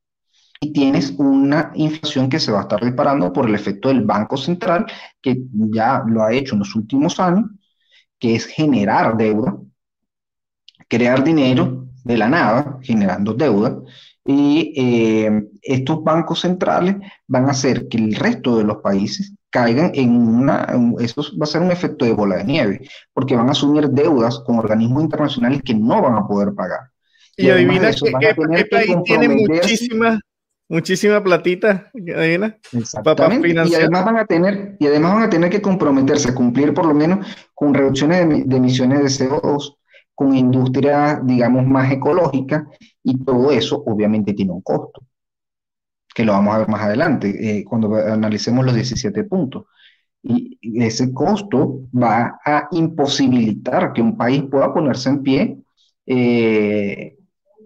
[0.60, 4.38] y tienes una inflación que se va a estar disparando por el efecto del Banco
[4.38, 4.86] Central,
[5.22, 7.50] que ya lo ha hecho en los últimos años,
[8.20, 9.58] que es generar deuda,
[10.88, 13.78] crear dinero de la nada, generando deuda,
[14.26, 16.96] y eh, estos bancos centrales
[17.28, 20.68] van a hacer que el resto de los países caigan en una,
[21.00, 24.40] eso va a ser un efecto de bola de nieve, porque van a asumir deudas
[24.40, 26.90] con organismos internacionales que no van a poder pagar.
[27.38, 30.20] Y, adivina que, país tiene muchísima,
[30.68, 32.58] muchísima platita, adivina.
[32.74, 33.48] Exactamente.
[33.50, 36.88] Y además van a tener, y además van a tener que comprometerse a cumplir por
[36.88, 39.78] lo menos con reducciones de, de emisiones de CO2,
[40.16, 42.68] con industria, digamos, más ecológica,
[43.06, 45.02] y todo eso obviamente tiene un costo
[46.16, 47.28] que lo vamos a ver más adelante,
[47.60, 49.66] eh, cuando analicemos los 17 puntos.
[50.24, 55.58] Y ese costo va a imposibilitar que un país pueda ponerse en pie,
[56.06, 57.18] eh,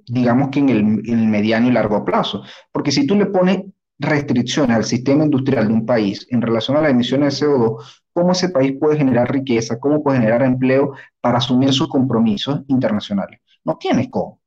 [0.08, 2.44] digamos que en el, mediano y largo plazo.
[2.72, 3.62] Porque si tú le pones
[4.00, 8.32] restricciones al sistema industrial de un país en relación a las emisiones de CO2, ¿cómo
[8.32, 9.80] ese país puede generar riqueza?
[9.80, 13.42] ¿Cómo puede generar empleo para asumir sus compromisos internacionales?
[13.64, 14.39] No tienes cómo.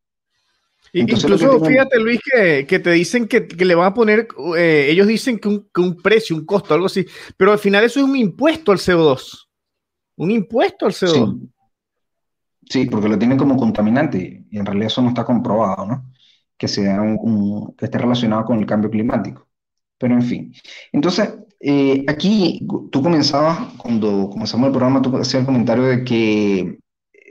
[0.93, 5.49] Incluso fíjate, Luis, que, te dicen que, le van a poner, eh, ellos dicen que
[5.49, 9.49] un, precio, un costo, algo así, pero al final eso es un impuesto al CO2.
[10.17, 11.49] Un impuesto al CO2.
[12.69, 16.13] Sí, porque lo tienen como contaminante y en realidad eso no está comprobado, ¿no?
[16.59, 19.49] Que, sea un, que esté relacionado con el cambio climático.
[19.99, 20.53] Pero en fin.
[20.93, 26.79] Entonces, eh, aquí tú comenzabas, cuando comenzamos el programa, tú hacías el comentario de que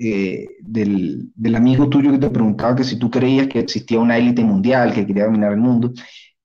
[0.03, 4.43] eh, del, amigo tuyo que te preguntaba que si tú creías que existía una élite
[4.43, 5.93] mundial que quería dominar el mundo.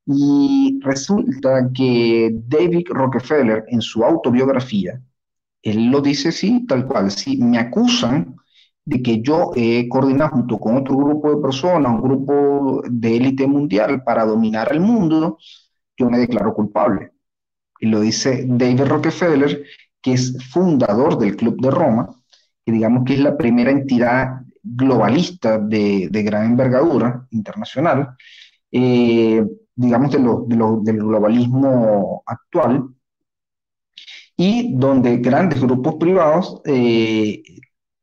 [0.06, 5.00] Y resulta que David Rockefeller, en su autobiografía,
[5.62, 8.36] él lo dice sí, tal cual, sí, me acusan
[8.84, 13.46] de que yo he coordinado junto con otro grupo de personas, un grupo de élite
[13.46, 15.38] mundial para dominar el mundo,
[15.96, 17.12] yo me declaro culpable.
[17.80, 19.64] Y lo dice David Rockefeller,
[20.02, 22.15] que es fundador del Club de Roma,
[22.66, 28.08] que digamos que es la primera entidad globalista de, gran envergadura internacional,
[28.72, 29.44] eh,
[29.76, 32.88] digamos de del globalismo actual,
[34.36, 37.42] y donde grandes grupos privados eh,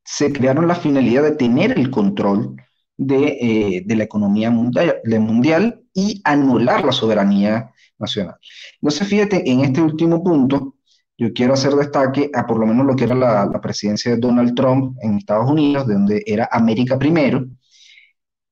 [0.03, 2.55] se crearon la finalidad de tener el control
[2.95, 8.35] de, eh, la economía mundial, mundial y anular la soberanía nacional.
[8.81, 10.75] Entonces, fíjate, en este último punto,
[11.23, 14.53] yo quiero hacer destaque a por lo menos lo que era la, presidencia de Donald
[14.55, 17.45] Trump en Estados Unidos, de donde era América primero,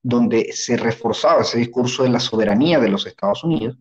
[0.02, 3.78] donde se reforzaba ese discurso de la soberanía de los Estados Unidos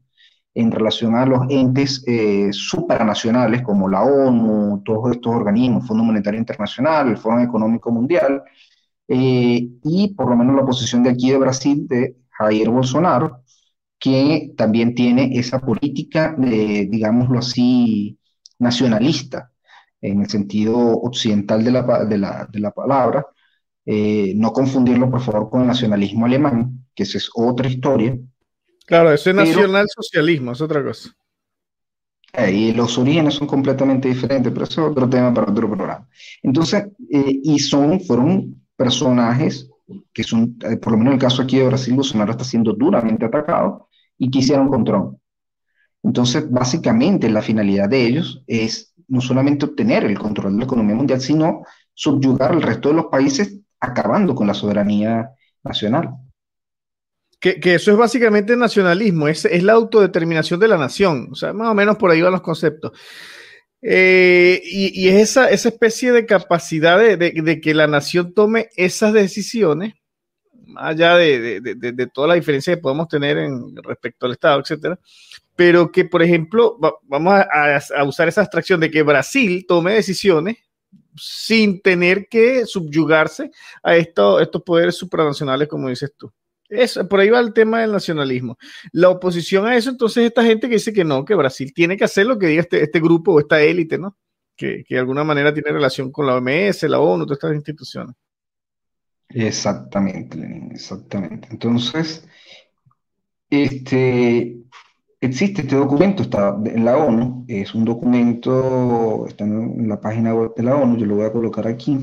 [0.54, 6.40] en relación a los entes eh, supranacionales como la ONU, todos estos organismos, Fondo Monetario
[6.40, 8.42] Internacional, el Fondo Económico Mundial,
[9.06, 13.44] eh, y por lo menos la posición de aquí de Brasil de Jair Bolsonaro,
[14.00, 18.19] que también tiene esa política, de, digámoslo así,
[18.60, 19.50] nacionalista,
[20.00, 23.26] en el sentido occidental de la, de la, de la palabra,
[23.84, 28.16] eh, no confundirlo por favor con el nacionalismo alemán, que esa es otra historia.
[28.86, 31.10] Claro, eso es nacionalsocialismo, es otra cosa.
[32.32, 36.08] Eh, y los orígenes son completamente diferentes, pero eso es otro tema para otro programa.
[36.42, 39.68] Entonces, eh, y son, fueron personajes
[40.12, 43.24] que son, por lo menos en el caso aquí de Brasil, Bolsonaro está siendo duramente
[43.24, 45.18] atacado y que hicieron con Trump.
[46.02, 50.94] Entonces, básicamente la finalidad de ellos es no solamente obtener el control de la economía
[50.94, 55.30] mundial, sino subyugar al resto de los países acabando con la soberanía
[55.62, 56.10] nacional.
[57.40, 61.74] Que, eso es básicamente nacionalismo, es, la autodeterminación de la nación, o sea, más o
[61.74, 62.92] menos por ahí van los conceptos.
[63.80, 69.94] Eh, y, es esa, especie de capacidad de, que la nación tome esas decisiones,
[70.66, 74.98] más allá de, toda la diferencia que podemos tener en respecto al Estado, etcétera,
[75.60, 80.56] pero que, por ejemplo, vamos a, usar esa abstracción de que Brasil tome decisiones
[81.14, 83.50] sin tener que subyugarse
[83.82, 86.32] a estos poderes supranacionales, como dices tú.
[86.66, 88.56] Eso, por ahí va el tema del nacionalismo.
[88.92, 92.04] La oposición a eso, entonces, esta gente que dice que no, que Brasil tiene que
[92.04, 94.16] hacer lo que diga este, este grupo o esta élite, ¿no?
[94.56, 98.16] Que, de alguna manera tiene relación con la OMS, la ONU, todas estas instituciones.
[99.28, 101.48] Exactamente, Lenin, exactamente.
[101.50, 102.26] Entonces,
[103.50, 104.56] este,
[105.20, 110.54] existe este documento, está en la ONU, es un documento, está en la página web
[110.56, 111.98] de la ONU, yo lo voy a colocar aquí.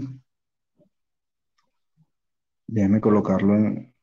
[2.67, 3.93] Déjame colocarlo en,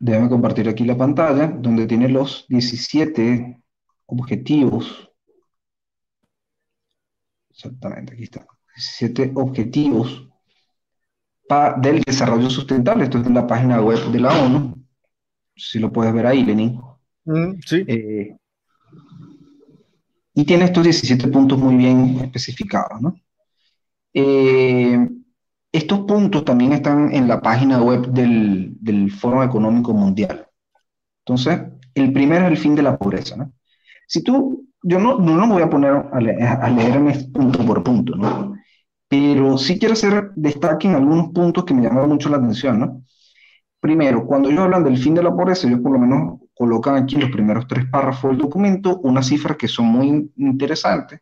[0.00, 3.60] Déjame compartir aquí la pantalla donde tiene los 17
[4.06, 5.10] objetivos.
[7.50, 8.46] Exactamente, aquí está.
[8.74, 10.29] 17 objetivos
[11.78, 13.04] del desarrollo sustentable.
[13.04, 14.74] Esto es en la página web de la ONU.
[15.56, 16.80] Si lo puedes ver ahí, Lenin.
[17.24, 17.84] Mm, sí.
[17.86, 18.36] Eh,
[20.34, 23.14] y tiene estos 17 puntos muy bien especificados, ¿no?
[24.14, 25.08] Eh,
[25.72, 30.46] estos puntos también están en la página web del, del Foro Económico Mundial.
[31.24, 31.60] Entonces,
[31.94, 33.52] el primero es el fin de la pobreza, ¿no?
[34.06, 38.54] Si tú, yo no, no, me voy a poner a, leerme punto por punto, ¿no?
[39.10, 43.02] Pero sí quiero hacer destaque en algunos puntos que me llamaron mucho la atención, ¿no?
[43.80, 47.16] Primero, cuando ellos hablan del fin de la pobreza, ellos por lo menos colocan aquí
[47.16, 51.20] en los primeros tres párrafos del documento unas cifras que son muy interesantes.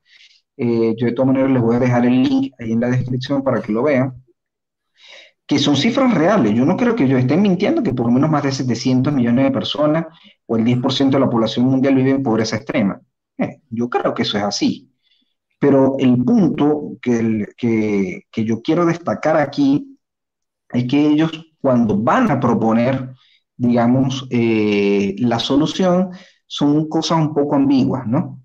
[0.57, 3.43] Eh, yo de todas maneras les voy a dejar el link ahí en la descripción
[3.43, 4.15] para que lo vean
[5.49, 6.55] que son cifras reales.
[6.55, 9.47] Yo no creo que ellos estén mintiendo que por lo menos más de 700 millones
[9.47, 10.07] de personas
[10.47, 13.01] o el 10% de la población mundial vive en pobreza extrema.
[13.39, 14.93] Eh, yo creo que eso es así.
[15.59, 19.99] Pero el punto que, que, yo quiero destacar aquí
[20.71, 23.15] es que ellos cuando van a proponer,
[23.57, 26.11] digamos, eh, la solución,
[26.47, 28.43] son cosas un poco ambiguas, ¿no?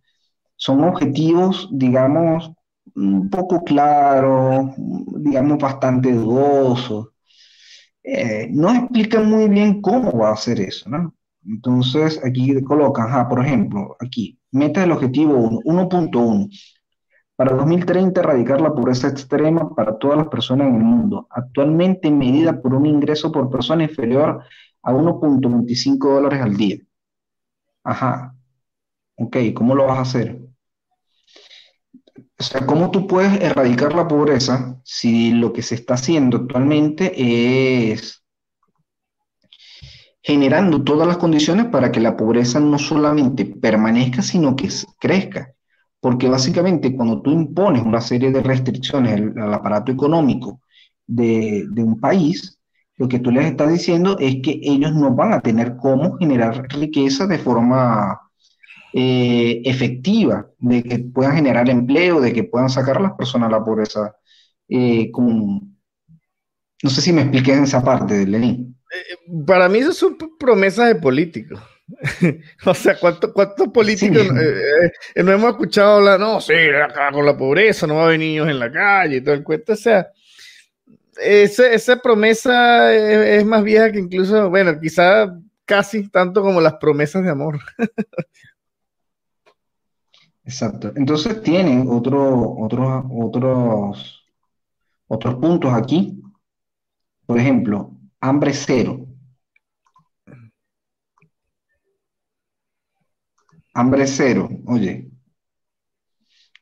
[0.55, 2.51] Son objetivos, digamos,
[3.29, 7.13] poco claro, digamos bastante dudoso.
[8.03, 11.13] Eh, no explican muy bien cómo va a hacer eso, ¿no?
[11.45, 16.49] Entonces aquí colocan, por ejemplo, aquí, meta del objetivo 1.1.
[17.35, 22.61] Para 2030 erradicar la pobreza extrema para todas las personas en el mundo, actualmente medida
[22.61, 24.43] por un ingreso por persona inferior
[24.83, 26.77] a 1.25 dólares al día.
[27.83, 28.35] Ajá.
[29.15, 30.39] Ok, ¿cómo lo vas a hacer?
[32.37, 37.13] O sea, ¿cómo tú puedes erradicar la pobreza si lo que se está haciendo actualmente
[37.91, 38.23] es
[40.21, 44.69] generando todas las condiciones para que la pobreza no solamente permanezca, sino que
[44.99, 45.53] crezca?
[46.03, 50.59] Porque básicamente cuando tú impones una serie de restricciones al, aparato económico
[51.07, 52.59] de, un país,
[52.97, 56.67] lo que tú les estás diciendo es que ellos no van a tener cómo generar
[56.67, 58.19] riqueza de forma
[58.91, 63.53] eh, efectiva, de que puedan generar empleo, de que puedan sacar a las personas a
[63.53, 64.13] la pobreza.
[64.67, 68.75] Eh, no sé si me expliqué en esa parte de Lenin.
[68.91, 71.61] Eh, para mí eso son promesas de políticos.
[72.65, 73.31] o sea, ¿cuántos
[73.73, 74.25] políticos
[75.15, 76.19] no hemos escuchado hablar?
[76.19, 76.53] No, sí,
[77.11, 79.73] con la pobreza, no va a haber niños en la calle y todo el cuento.
[79.73, 80.07] O sea,
[81.17, 87.23] esa, promesa es, es, más vieja que incluso, bueno, quizá casi tanto como las promesas
[87.23, 87.59] de amor.
[90.45, 90.91] Exacto.
[90.95, 94.25] Entonces tienen otro, otros, otros,
[95.07, 96.21] otros puntos aquí.
[97.25, 99.02] Por ejemplo, hambre cero.
[103.73, 104.49] Hambre cero.
[104.65, 105.09] Oye,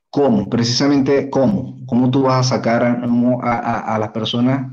[0.10, 0.50] ¿cómo?
[0.50, 1.86] Precisamente, ¿cómo?
[1.86, 4.72] ¿Cómo tú vas a sacar a, las personas?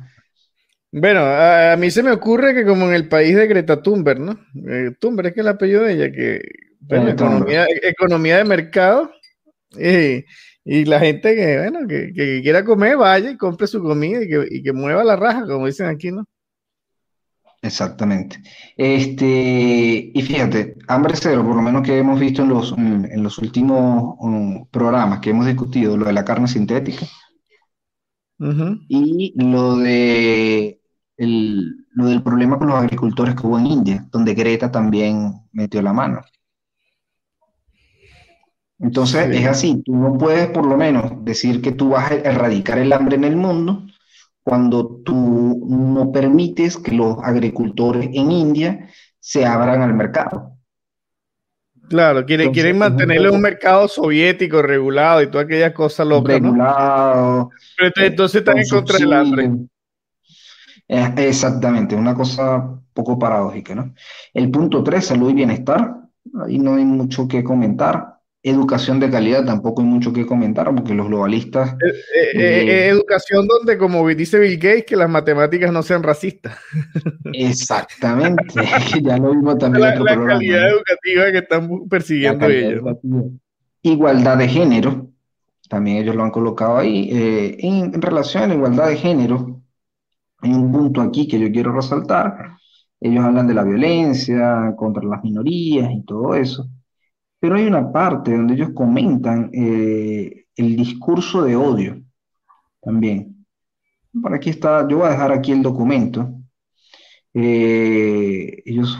[0.92, 4.38] Bueno, a, mí se me ocurre que como en el país de Greta Thunberg, ¿no?
[4.68, 6.40] Eh, Thunberg es que el apellido de ella, que
[6.88, 9.11] economía, economía, de mercado.
[10.64, 14.72] Y, la gente que, bueno, que, quiera comer, vaya y compre su comida y que,
[14.72, 16.24] mueva la raja, como dicen aquí, ¿no?
[17.61, 18.41] Exactamente.
[18.77, 23.39] Este, y fíjate, hambre cero, por lo menos que hemos visto en los, en, los
[23.39, 27.07] últimos um, programas que hemos discutido, lo de la carne sintética
[28.89, 30.81] y lo de
[31.17, 35.93] lo del problema con los agricultores que hubo en India, donde Greta también metió la
[35.93, 36.21] mano.
[38.79, 42.79] Entonces es así, tú no puedes por lo menos decir que tú vas a erradicar
[42.79, 43.88] el hambre en el mundo
[44.49, 48.88] cuando tú no permites que los agricultores en India
[49.20, 50.55] se abran al mercado.
[51.90, 56.36] Claro, quieren, quieren mantenerle un mercado soviético regulado y todas aquellas cosas locas.
[56.36, 57.51] Regulado.
[57.76, 59.51] Pero entonces están en contra del hambre.
[60.88, 63.92] Eh, exactamente, una cosa poco paradójica, ¿no?
[64.32, 65.94] El punto 3, salud y bienestar,
[66.42, 68.18] ahí no hay mucho que comentar.
[68.41, 71.72] Educación de calidad, tampoco hay mucho que comentar, porque los globalistas...
[71.72, 76.57] Eh, eh, educación donde, como dice Bill Gates, que las matemáticas no sean racistas.
[77.32, 78.45] Exactamente,
[79.03, 79.82] ya lo vimos también.
[79.82, 82.82] La, la calidad educativa que están persiguiendo ellos.
[83.82, 85.11] Igualdad de género,
[85.68, 87.09] también ellos lo han colocado ahí.
[87.59, 89.61] en, en relación a la igualdad de género,
[90.41, 92.57] hay un punto aquí que yo quiero resaltar.
[93.01, 96.68] Ellos hablan de la violencia contra las minorías y todo eso.
[97.41, 102.03] Pero hay una parte donde ellos comentan eh, el discurso de odio
[102.82, 103.47] también.
[104.20, 106.32] Por aquí está, yo voy a dejar aquí el documento.
[107.34, 108.99] Eh, ellos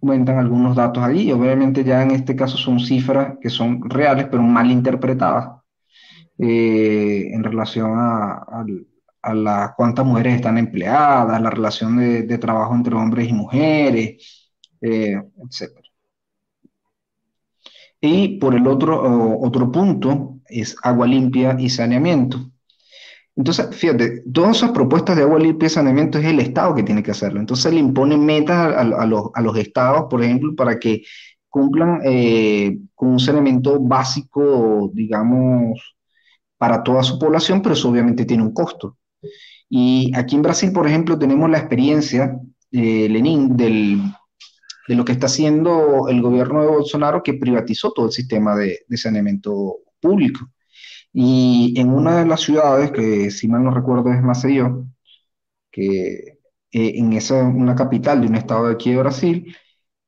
[0.00, 4.42] comentan algunos datos allí, obviamente ya en este caso son cifras que son reales, pero
[4.42, 5.60] mal interpretadas
[6.38, 8.64] eh, en relación a,
[9.22, 15.87] a cuántas mujeres están empleadas, la relación de, trabajo entre hombres y mujeres, etc.
[18.00, 22.50] Y por el otro, otro punto es agua limpia y saneamiento.
[23.34, 27.02] Entonces, fíjate, todas esas propuestas de agua limpia y saneamiento es el Estado que tiene
[27.02, 27.38] que hacerlo.
[27.38, 31.02] Entonces le imponen metas a, los, a los, estados, por ejemplo, para que
[31.48, 35.96] cumplan eh, con un saneamiento básico, digamos,
[36.56, 38.96] para toda su población, pero eso obviamente tiene un costo.
[39.68, 42.38] Y aquí en Brasil, por ejemplo, tenemos la experiencia,
[42.70, 44.00] de Lenin, del,
[44.88, 48.80] de lo que está haciendo el gobierno de Bolsonaro, que privatizó todo el sistema de,
[48.96, 50.48] saneamiento público.
[51.12, 54.86] Y en una de las ciudades, que si mal no recuerdo es Maceió,
[55.70, 56.38] que
[56.72, 59.56] eh, en esa, una capital de un estado de aquí de Brasil,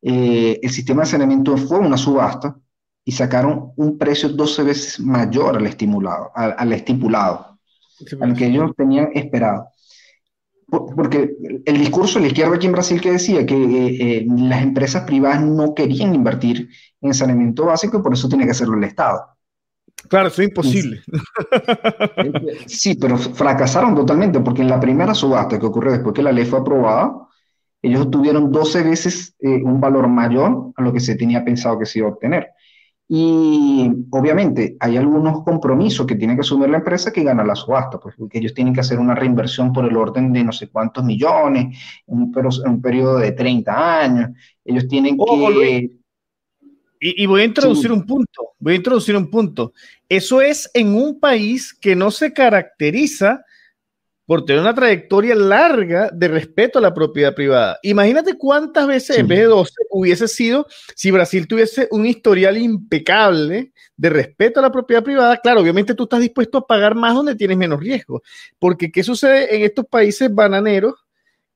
[0.03, 2.57] eh, el sistema de saneamiento fue una subasta
[3.05, 7.51] y sacaron un precio 12 veces mayor al, estimulado, al estipulado
[8.21, 9.69] al que ellos tenían esperado.
[10.71, 14.63] Porque el discurso de la izquierda aquí en Brasil que decía que eh, eh, las
[14.63, 16.69] empresas privadas no querían invertir
[17.01, 19.25] en saneamiento básico y por eso tiene que hacerlo el Estado.
[20.09, 21.03] Claro, eso es imposible.
[22.67, 26.45] Sí, pero fracasaron totalmente porque en la primera subasta que ocurrió después que la ley
[26.45, 27.13] fue aprobada,
[27.83, 31.87] ellos tuvieron 12 veces eh, un valor mayor a lo que se tenía pensado que
[31.87, 32.51] se iba a obtener.
[33.13, 37.99] Y obviamente hay algunos compromisos que tiene que asumir la empresa que gana la subasta,
[37.99, 41.03] pues porque ellos tienen que hacer una reinversión por el orden de no sé cuántos
[41.03, 44.31] millones, en un, periodo de 30 años.
[44.65, 45.91] Ellos tienen que...
[47.01, 49.73] Y, voy a introducir un punto, voy a introducir un punto.
[50.09, 53.45] Eso es en un país que no se caracteriza
[54.31, 57.81] por tener una trayectoria larga de respeto a la propiedad privada.
[57.83, 63.73] Imagínate cuántas veces en vez de 12 hubiese sido si Brasil tuviese un historial impecable
[63.97, 65.37] de respeto a la propiedad privada.
[65.39, 68.23] Claro, obviamente tú estás dispuesto a pagar más donde tienes menos riesgo,
[68.61, 70.95] porque ¿qué sucede en estos países bananeros?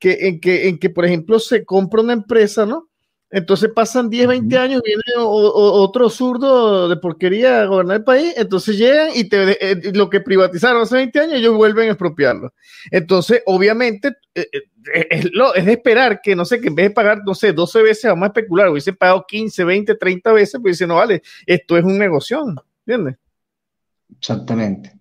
[0.01, 2.89] Que, en, que, en que, por ejemplo, se compra una empresa, ¿no?
[3.35, 8.79] Entonces pasan 10, 20 años, viene otro zurdo de porquería a gobernar el país, entonces
[8.79, 12.55] llegan y te, eh, lo que privatizaron hace 20 años, ellos vuelven a expropiarlo.
[12.93, 16.91] Entonces, obviamente, eh, eh, es, lo, es de esperar que, no sé, que en vez
[16.91, 20.61] de pagar, no sé, 12 veces, vamos a especular, hubiese pagado 15, 20, 30 veces,
[20.63, 22.41] pues dice, no vale, esto es un negocio,
[22.87, 23.17] ¿entiendes?
[24.17, 24.93] Exactamente.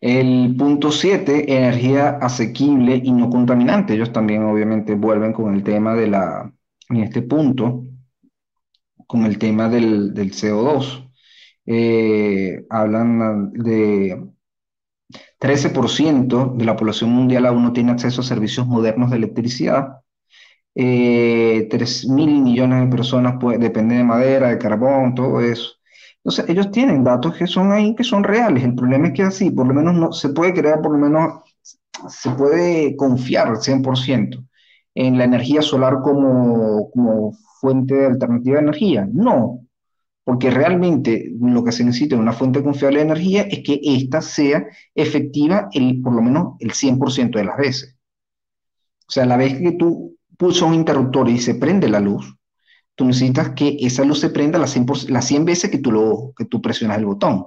[0.00, 3.92] El punto 7, energía asequible y no contaminante.
[3.92, 6.50] Ellos también obviamente vuelven con el tema de la
[6.98, 7.84] en este punto
[9.06, 11.10] con el tema del, CO2.
[11.66, 14.22] Eh, hablan de
[15.38, 20.00] 13% de la población mundial aún no tiene acceso a servicios modernos de electricidad.
[20.74, 25.74] Eh, 3 mil millones de personas dependen de madera, de carbón, todo eso.
[26.18, 28.64] Entonces, ellos tienen datos que son ahí, que son reales.
[28.64, 31.42] El problema es que así, por lo menos no se puede crear, por lo menos
[32.08, 34.44] se puede confiar al 100%
[34.94, 39.08] en la energía solar como, como fuente alternativa de energía.
[39.12, 39.64] No,
[40.24, 44.22] porque realmente lo que se necesita en una fuente confiable de energía es que ésta
[44.22, 47.96] sea efectiva el, por lo menos el 100% de las veces.
[49.06, 52.36] O sea, la vez que tú pulsas un interruptor y se prende la luz,
[52.94, 56.32] tú necesitas que esa luz se prenda las 100, las 100 veces que tú, lo,
[56.36, 57.46] que tú presionas el botón.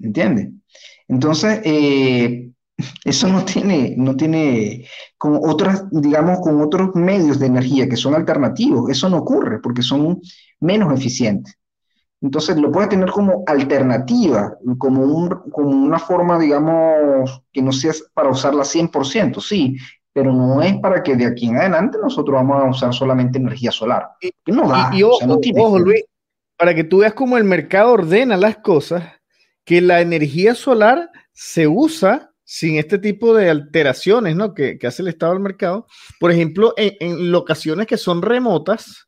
[0.00, 0.50] ¿Entiendes?
[1.08, 2.50] Entonces, eh,
[3.04, 8.14] eso no tiene, no tiene, con otras, digamos, con otros medios de energía que son
[8.14, 10.20] alternativos, eso no ocurre porque son
[10.60, 11.54] menos eficientes.
[12.20, 17.92] Entonces lo puede tener como alternativa, como, un, como una forma, digamos, que no sea
[18.12, 19.76] para usarla 100%, sí,
[20.12, 23.70] pero no es para que de aquí en adelante nosotros vamos a usar solamente energía
[23.70, 24.08] solar.
[24.20, 26.04] Y, no da, y, ojo, Luis,
[26.56, 29.04] para que tú veas cómo el mercado ordena las cosas,
[29.64, 34.54] que la energía solar se usa sin este tipo de alteraciones ¿no?
[34.54, 35.86] que, hace el estado del mercado.
[36.18, 39.06] Por ejemplo, en, locaciones que son remotas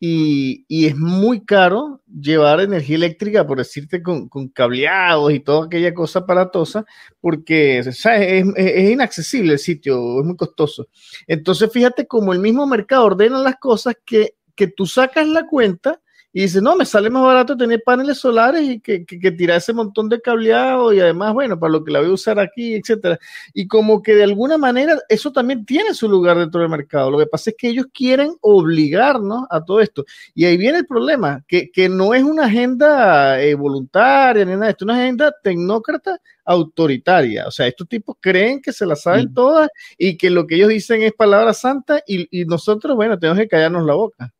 [0.00, 6.20] y, es muy caro llevar energía eléctrica, por decirte, con, cableados y toda aquella cosa
[6.20, 6.86] aparatosa,
[7.20, 10.88] porque Es, es, inaccesible el sitio, es muy costoso.
[11.26, 16.00] Entonces, fíjate cómo el mismo mercado ordena las cosas que, que tú sacas la cuenta
[16.30, 19.72] y dice, no, me sale más barato tener paneles solares y que, que, tirar ese
[19.72, 23.18] montón de cableado y además, bueno, para lo que la voy a usar aquí, etcétera.
[23.54, 27.10] Y como que de alguna manera eso también tiene su lugar dentro del mercado.
[27.10, 30.04] Lo que pasa es que ellos quieren obligarnos a todo esto.
[30.34, 34.66] Y ahí viene el problema, que, que no es una agenda eh, voluntaria ni nada
[34.66, 37.46] de esto, es una agenda tecnócrata autoritaria.
[37.46, 40.68] O sea, estos tipos creen que se la saben todas y que lo que ellos
[40.68, 44.32] dicen es palabra santa y, y nosotros, bueno, tenemos que callarnos la boca.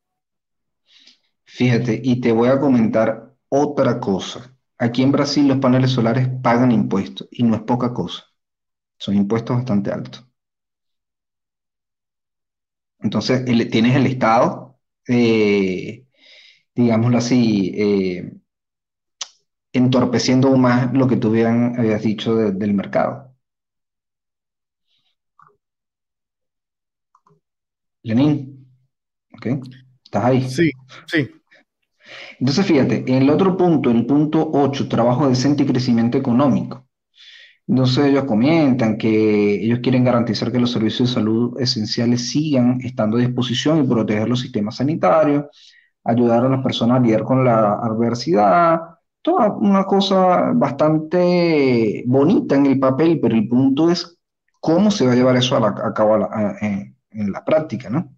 [1.48, 4.56] Fíjate, y te voy a comentar otra cosa.
[4.78, 8.22] Aquí en Brasil los paneles solares pagan impuestos y no es poca cosa.
[8.98, 10.26] Son impuestos bastante altos.
[13.00, 14.78] Entonces, tienes el Estado,
[15.08, 16.06] eh,
[16.74, 18.32] digámoslo así, eh,
[19.72, 23.34] entorpeciendo más lo que tú habías dicho del mercado.
[28.02, 28.66] Lenín,
[29.34, 29.46] ¿ok?
[30.04, 30.48] ¿Estás ahí?
[30.50, 30.70] Sí,
[31.08, 31.37] sí.
[32.38, 36.86] Entonces, fíjate, el otro punto, el punto 8, trabajo decente y crecimiento económico.
[37.66, 43.18] Entonces ellos comentan que ellos quieren garantizar que los servicios de salud esenciales sigan estando
[43.18, 45.44] a disposición y proteger los sistemas sanitarios,
[46.02, 48.80] ayudar a las personas a lidiar con la adversidad,
[49.20, 54.18] toda una cosa bastante bonita en el papel, pero el punto es
[54.60, 56.26] cómo se va a llevar eso a, cabo
[56.60, 58.17] en la práctica, ¿no?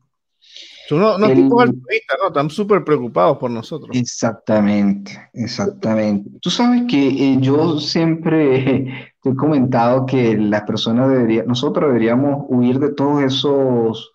[0.91, 2.27] Son unos, tipos altruistas, ¿no?
[2.27, 3.97] Están súper preocupados por nosotros.
[3.97, 6.29] Exactamente, exactamente.
[6.41, 12.45] Tú sabes que eh, yo siempre te he comentado que las personas deberían, nosotros deberíamos
[12.49, 14.11] huir de todos esos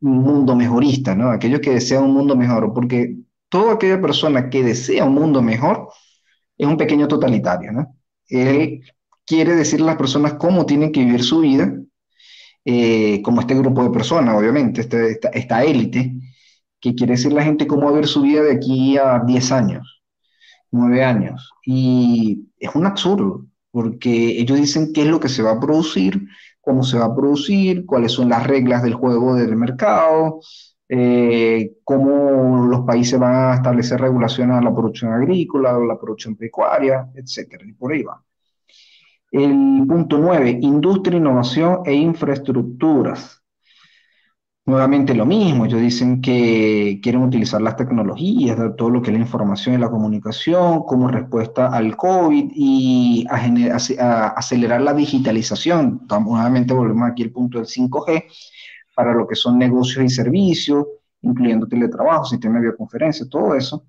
[0.00, 1.30] mundo mejoristas, ¿no?
[1.30, 3.14] Aquellos que desean un mundo mejor, porque
[3.48, 5.90] toda aquella persona que desea un mundo mejor
[6.58, 7.94] es un pequeño totalitario, ¿no?
[8.26, 8.82] Él
[9.24, 11.72] quiere decirle a las personas cómo tienen que vivir su vida
[12.64, 16.14] eh, como este grupo de personas, obviamente, este, esta, élite,
[16.80, 19.52] que quiere decir la gente cómo va a ver su vida de aquí a 10
[19.52, 20.02] años,
[20.70, 21.52] 9 años.
[21.64, 26.26] Y es un absurdo, porque ellos dicen qué es lo que se va a producir,
[26.60, 30.40] cómo se va a producir, cuáles son las reglas del juego del mercado,
[30.88, 36.36] eh, cómo los países van a establecer regulaciones a la producción agrícola, a la producción
[36.36, 38.22] pecuaria, etcétera, y por ahí va.
[39.34, 43.42] El punto 9, industria, innovación e infraestructuras.
[44.64, 49.24] Nuevamente lo mismo, ellos dicen que quieren utilizar las tecnologías, todo lo que es la
[49.24, 56.06] información y la comunicación como respuesta al COVID y a, acelerar la digitalización.
[56.08, 58.26] Nuevamente volvemos aquí al punto del 5G
[58.94, 60.86] para lo que son negocios y servicios,
[61.22, 63.84] incluyendo teletrabajo, sistema de videoconferencia, todo eso.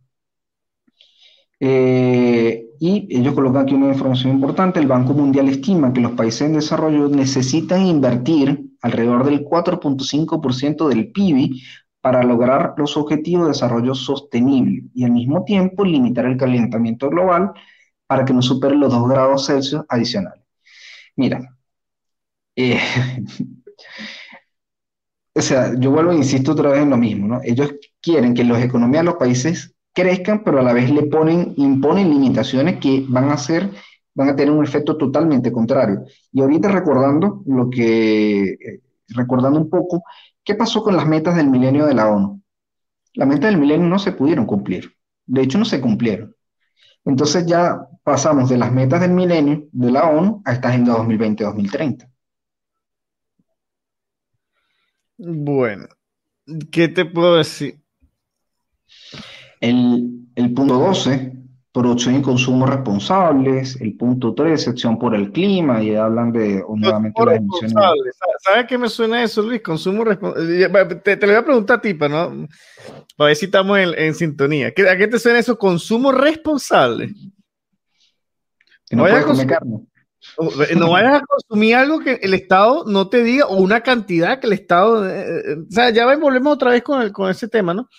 [1.59, 4.79] Eh, y ellos colocan aquí una información importante.
[4.79, 11.11] El Banco Mundial estima que los países en desarrollo necesitan invertir alrededor del 4.5% del
[11.11, 11.55] PIB
[12.01, 17.51] para lograr los objetivos de desarrollo sostenible y al mismo tiempo limitar el calentamiento global
[18.07, 20.43] para que no supere los 2 grados Celsius adicionales.
[21.15, 21.57] Mira,
[22.55, 22.79] eh,
[25.35, 27.41] o sea, yo vuelvo e insisto otra vez en lo mismo, ¿no?
[27.43, 31.53] Ellos quieren que las economías de los países crezcan, pero a la vez le ponen,
[31.57, 33.71] imponen limitaciones que van a ser,
[34.13, 36.03] van a tener un efecto totalmente contrario.
[36.31, 40.03] Y ahorita recordando lo que, eh, recordando un poco,
[40.43, 42.41] ¿qué pasó con las metas del milenio de la ONU?
[43.13, 44.91] Las metas del milenio no se pudieron cumplir.
[45.25, 46.35] De hecho, no se cumplieron.
[47.05, 52.11] Entonces ya pasamos de las metas del milenio de la ONU a esta agenda 2020-2030.
[55.17, 55.87] Bueno,
[56.71, 57.84] ¿qué te puedo decir?
[59.65, 61.33] El, el punto 12,
[61.71, 63.79] producción y consumo responsables.
[63.81, 65.81] El punto 13, acción por el clima.
[65.81, 67.73] Y hablan de nuevamente las emisiones.
[68.39, 69.61] ¿Sabes qué me suena eso, Luis?
[69.61, 70.69] Consumo responsable.
[71.03, 72.47] Te, te, lo voy a preguntar a ti, para, ¿no?
[73.17, 74.67] para ver si estamos en, en sintonía.
[74.67, 75.57] ¿A qué te suena eso?
[75.57, 77.13] Consumo responsable.
[78.91, 79.79] no, vayas a comer carne.
[80.75, 84.47] No vayas a consumir algo que el Estado no te diga, o una cantidad que
[84.47, 85.09] el Estado.
[85.09, 87.89] Eh, eh, o sea, ya volvemos otra vez con, el, con ese tema, ¿no?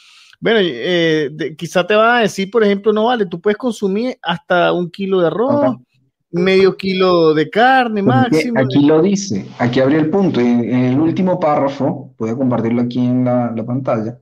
[0.41, 4.72] Bueno, eh, quizá te van a decir, por ejemplo, no vale, tú puedes consumir hasta
[4.72, 5.76] un kilo de arroz,
[6.30, 8.61] medio kilo de carne máximo.
[8.61, 10.41] Aquí lo dice, aquí abre el punto.
[10.41, 14.18] En, el último párrafo, voy a compartirlo aquí en la, pantalla.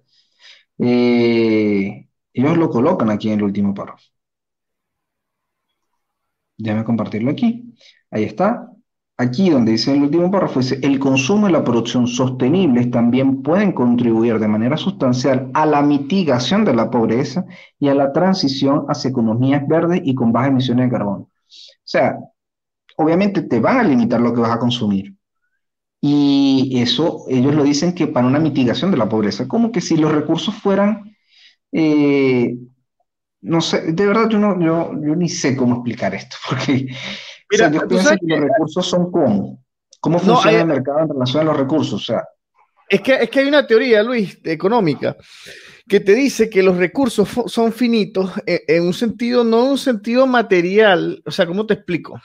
[0.78, 4.04] Eh, ellos lo colocan aquí en el último párrafo.
[6.56, 7.74] Déjame compartirlo aquí.
[8.10, 8.73] Ahí está.
[9.16, 13.70] Aquí donde dice el último párrafo, dice, el consumo y la producción sostenibles también pueden
[13.70, 17.44] contribuir de manera sustancial a la mitigación de la pobreza
[17.78, 21.22] y a la transición hacia economías verdes y con bajas emisiones de carbono.
[21.24, 21.30] O
[21.84, 22.18] sea,
[22.96, 25.14] obviamente te van a limitar lo que vas a consumir.
[26.00, 29.96] Y eso, ellos lo dicen que para una mitigación de la pobreza, como que si
[29.96, 31.16] los recursos fueran,
[31.72, 32.56] eh,
[33.42, 36.88] no sé, de verdad yo, no, yo, yo ni sé cómo explicar esto, porque
[37.50, 39.62] Mira, yo pienso que, los recursos son cómo,
[40.00, 41.94] cómo funciona el mercado en relación a los recursos.
[41.94, 42.24] O sea,
[42.88, 45.16] es que, es que hay una teoría, Luis, económica,
[45.88, 50.26] que te dice que los recursos son finitos en, un sentido, no en un sentido
[50.26, 51.22] material.
[51.24, 52.20] O sea, ¿cómo te explico?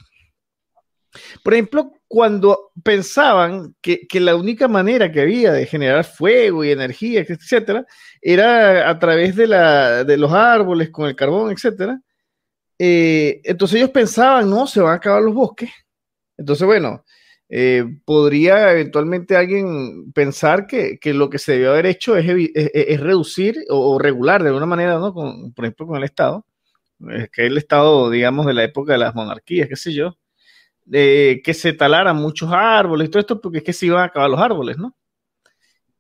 [1.44, 6.72] Por ejemplo, cuando pensaban que, que, la única manera que había de generar fuego y
[6.72, 7.86] energía, etcétera,
[8.22, 12.00] era a través de, la, de los árboles con el carbón, etcétera,
[12.80, 15.70] eh, entonces ellos pensaban, no, se van a acabar los bosques.
[16.38, 17.04] Entonces, bueno,
[17.50, 22.26] eh, podría eventualmente alguien pensar que, lo que se debió haber hecho es,
[23.00, 25.14] reducir o, regular de alguna manera, ¿no?
[25.14, 26.46] Con, por ejemplo, con el Estado,
[27.00, 30.18] que es el Estado, digamos, de la época de las monarquías, qué sé yo,
[30.90, 34.40] que se talaran muchos árboles todo esto, porque es que se iban a acabar los
[34.40, 34.96] árboles, ¿no?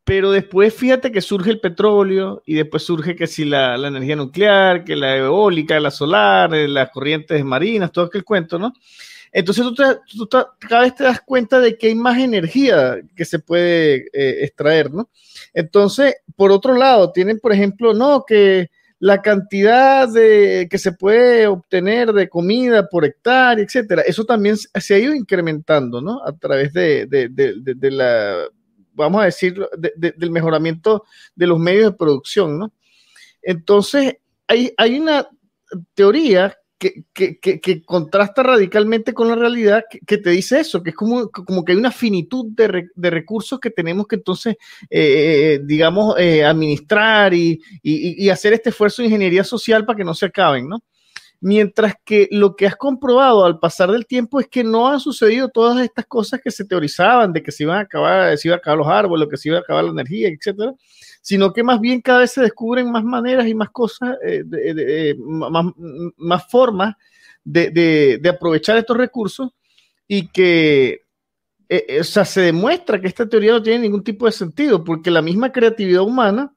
[0.10, 4.84] Pero después fíjate que surge el petróleo y después surge que si la, energía nuclear,
[4.84, 8.74] que la eólica, la solar, eh, las corrientes marinas, todo aquel cuento, ¿no?
[9.32, 9.64] Entonces
[10.18, 14.46] tú, cada vez te das cuenta de que hay más energía que se puede eh,
[14.46, 15.12] extraer, ¿no?
[15.54, 21.46] Entonces, por otro lado, tienen, por ejemplo, no, que la cantidad de, que se puede
[21.46, 26.26] obtener de comida por hectárea, etcétera, eso también se ha ido incrementando, ¿no?
[26.26, 28.48] A través de, de la
[29.00, 32.74] vamos a decir, del mejoramiento de los medios de producción, ¿no?
[33.42, 35.28] Entonces, hay, hay una
[35.94, 41.66] teoría que, contrasta radicalmente con la realidad que, te dice eso, que es como, como
[41.66, 44.56] que hay una finitud de, recursos que tenemos que entonces,
[44.90, 50.06] eh, eh, digamos, eh, administrar y, y, hacer este esfuerzo de ingeniería social para que
[50.06, 50.82] no se acaben, ¿no?
[51.42, 55.48] Mientras que lo que has comprobado al pasar del tiempo es que no han sucedido
[55.48, 58.60] todas estas cosas que se teorizaban de que se iban a acabar, se iban a
[58.60, 60.74] acabar los árboles, que se iba a acabar la energía, etcétera,
[61.22, 65.16] sino que más bien cada vez se descubren más maneras y más cosas, eh, de,
[66.18, 66.96] más, formas
[67.46, 69.52] de, aprovechar estos recursos
[70.08, 71.04] y que
[71.70, 74.84] eh, eh, o sea, se demuestra que esta teoría no tiene ningún tipo de sentido,
[74.84, 76.54] porque la misma creatividad humana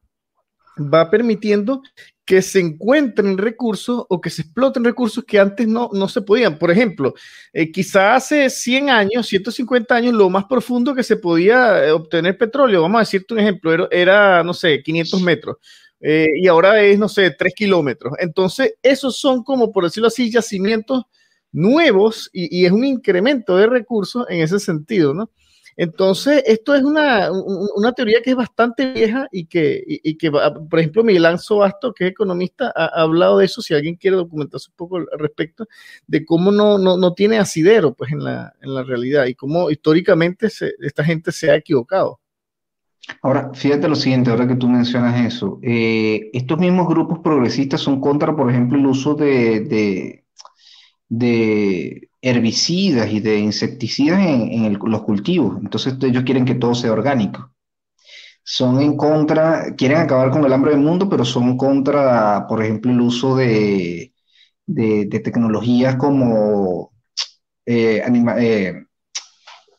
[0.77, 1.81] va permitiendo
[2.25, 6.57] que se encuentren recursos o que se exploten recursos que antes no, no se podían.
[6.57, 7.13] Por ejemplo,
[7.51, 12.37] eh, quizá hace 100 años, 150 años, lo más profundo que se podía eh, obtener
[12.37, 15.57] petróleo, vamos a decirte un ejemplo, era, no sé, 500 metros.
[15.99, 18.13] Eh, y ahora es, no sé, 3 kilómetros.
[18.19, 21.03] Entonces, esos son como, por decirlo así, yacimientos
[21.51, 25.29] nuevos y, y es un incremento de recursos en ese sentido, ¿no?
[25.75, 27.29] Entonces, esto es una,
[27.95, 29.83] teoría que es bastante vieja y que,
[30.19, 33.95] que, por ejemplo, Miguel Anzo Basto, que es economista, ha, hablado de eso, si alguien
[33.95, 35.67] quiere documentarse un poco al respecto,
[36.07, 40.47] de cómo no, no, tiene asidero pues, en, la, en la realidad y cómo históricamente
[40.79, 42.19] esta gente se ha equivocado.
[43.21, 47.99] Ahora, fíjate lo siguiente, ahora que tú mencionas eso, eh, estos mismos grupos progresistas son
[47.99, 50.23] contra, por ejemplo, el uso de
[51.09, 55.57] de herbicidas y de insecticidas en, los cultivos.
[55.61, 57.53] Entonces ellos quieren que todo sea orgánico.
[58.45, 62.91] Son en contra, quieren acabar con el hambre del mundo, pero son contra, por ejemplo,
[62.91, 64.13] el uso de,
[65.23, 66.93] tecnologías como
[67.65, 68.01] eh,
[68.39, 68.73] eh,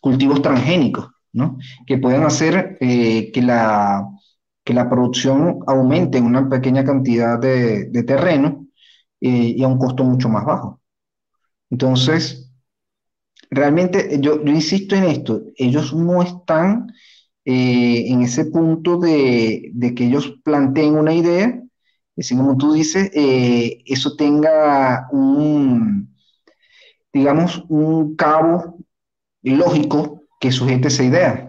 [0.00, 1.58] cultivos transgénicos, ¿no?
[1.86, 4.06] que puedan hacer eh, que, la,
[4.62, 8.66] que la producción aumente en una pequeña cantidad de, terreno
[9.20, 10.83] y a un costo mucho más bajo.
[11.70, 12.52] Entonces,
[13.50, 16.92] realmente yo, insisto en esto, ellos no están
[17.44, 21.60] eh, en ese punto de, que ellos planteen una idea,
[22.16, 26.14] y como tú dices, eh, eso tenga un,
[27.12, 28.78] digamos, un cabo
[29.42, 31.43] lógico que sujete esa idea.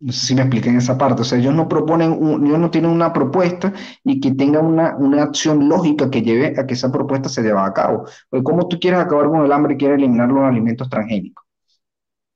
[0.00, 1.22] No sé si me expliquen esa parte.
[1.22, 3.72] O sea, ellos no proponen, ellos no tienen una propuesta
[4.04, 7.72] y que tenga una, acción lógica que lleve a que esa propuesta se lleve a
[7.72, 8.04] cabo.
[8.30, 11.44] Porque ¿cómo tú quieres acabar con el hambre y quieres eliminar los alimentos transgénicos?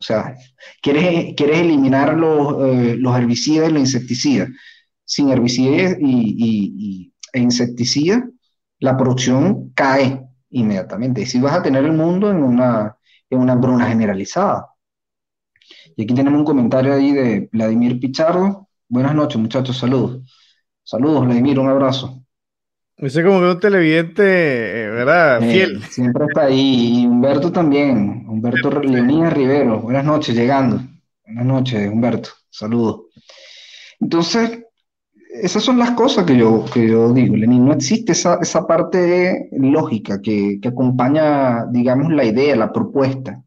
[0.01, 0.35] O sea,
[0.83, 4.49] quieres, quieres eliminar los, eh, los herbicidas y los insecticidas.
[5.05, 8.23] sin herbicidas y, e insecticidas,
[8.81, 11.23] la producción cae inmediatamente.
[11.23, 12.97] Y si vas a tener el mundo en una,
[13.31, 14.72] en una bruna generalizada.
[15.97, 18.69] Y aquí tenemos un comentario ahí de Vladimir Pichardo.
[18.89, 20.21] Buenas noches, muchachos, saludos.
[20.83, 22.23] Saludos, Vladimir, un abrazo.
[22.97, 25.43] Ese como que un televidente, eh, ¿verdad?
[25.43, 25.83] Eh, Fiel.
[25.85, 27.03] siempre está ahí.
[27.03, 28.25] Y Humberto también.
[28.29, 29.81] Humberto Leonidas Rivero.
[29.81, 30.81] Buenas noches, llegando.
[31.25, 32.31] Buenas noches, Humberto.
[32.51, 33.07] Saludos.
[33.99, 34.61] Entonces,
[35.33, 37.65] esas son las cosas que yo, que yo digo, Lenín.
[37.65, 43.43] No existe esa, esa parte lógica que, que acompaña, digamos, la idea, la propuesta.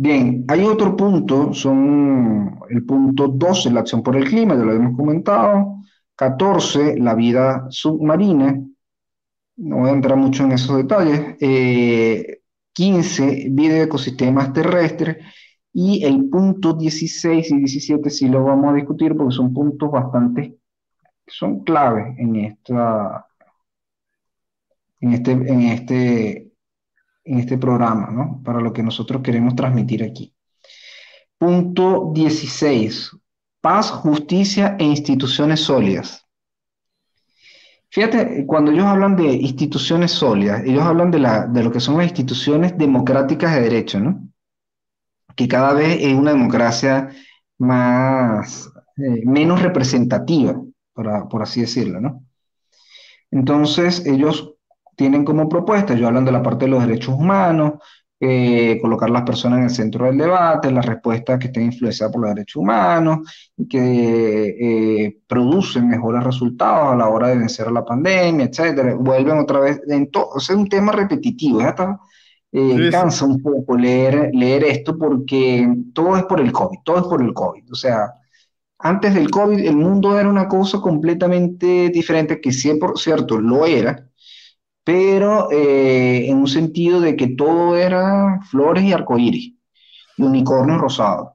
[0.00, 4.72] Bien, hay otro punto, son el punto 12, la acción por el clima, ya lo
[4.72, 5.82] hemos comentado.
[6.14, 8.62] 14, la vida submarina.
[9.56, 11.36] No voy a entrar mucho en esos detalles.
[12.72, 15.16] 15, eh, vida de ecosistemas terrestres.
[15.72, 20.58] Y el punto 16 y 17 sí lo vamos a discutir porque son puntos bastante,
[21.26, 23.26] son claves en esta,
[25.00, 26.47] en este, en este
[27.28, 28.42] en este programa, ¿no?
[28.42, 30.34] Para lo que nosotros queremos transmitir aquí.
[31.36, 33.16] Punto 16.
[33.60, 36.26] Paz, justicia e instituciones sólidas.
[37.90, 41.98] Fíjate, cuando ellos hablan de instituciones sólidas, ellos hablan de, la, de lo que son
[41.98, 44.28] las instituciones democráticas de derecho, ¿no?
[45.36, 47.10] Que cada vez es una democracia
[47.58, 50.60] más, eh, menos representativa,
[50.94, 52.24] por, por así decirlo, ¿no?
[53.30, 54.54] Entonces, ellos
[54.98, 57.74] tienen como propuesta, yo hablan de la parte de los derechos humanos,
[58.20, 62.12] eh, colocar a las personas en el centro del debate, las respuestas que estén influenciadas
[62.12, 63.20] por los derechos humanos
[63.70, 64.56] que
[65.06, 68.96] eh, producen mejores resultados a la hora de vencer a la pandemia, etcétera.
[68.96, 71.60] Vuelven otra vez, en todo, o sea, es un tema repetitivo,
[72.50, 77.04] eh, cansa un poco leer, leer esto porque todo es por el COVID, todo es
[77.04, 77.70] por el COVID.
[77.70, 78.14] O sea,
[78.80, 83.64] antes del COVID el mundo era una cosa completamente diferente, que sí, por cierto, lo
[83.64, 84.07] era,
[84.88, 89.52] pero eh, en un sentido de que todo era flores y arcoíris,
[90.16, 91.28] y unicornios rosados.
[91.28, 91.34] O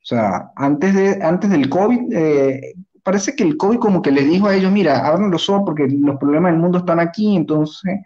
[0.00, 4.46] sea, antes, de, antes del COVID, eh, parece que el COVID como que les dijo
[4.46, 8.00] a ellos, mira, abran los ojos porque los problemas del mundo están aquí, entonces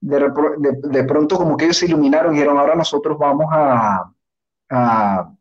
[0.00, 4.08] de, pronto como que ellos se iluminaron y dijeron, ahora nosotros vamos a,
[4.70, 5.32] a,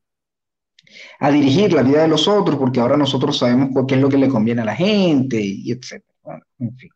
[1.32, 4.28] dirigir la vida de los otros porque ahora nosotros sabemos qué es lo que le
[4.28, 6.16] conviene a la gente y etcétera.
[6.24, 6.90] Bueno, en fin.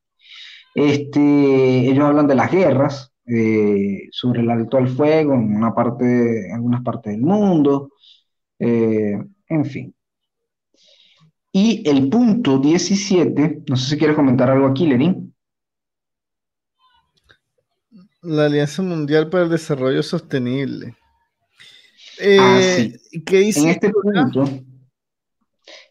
[0.75, 6.51] Este, ellos hablan de las guerras, eh, sobre el alto al fuego en una parte,
[6.53, 7.89] algunas partes del mundo,
[8.59, 9.17] eh,
[9.47, 9.95] en fin.
[11.53, 15.33] Y el punto 17, no sé si quieres comentar algo aquí, Lenín.
[18.21, 20.97] La Alianza Mundial para el Desarrollo Sostenible.
[22.19, 22.89] Eh, ah,
[23.25, 23.61] ¿Qué dice?
[23.61, 24.45] En este punto,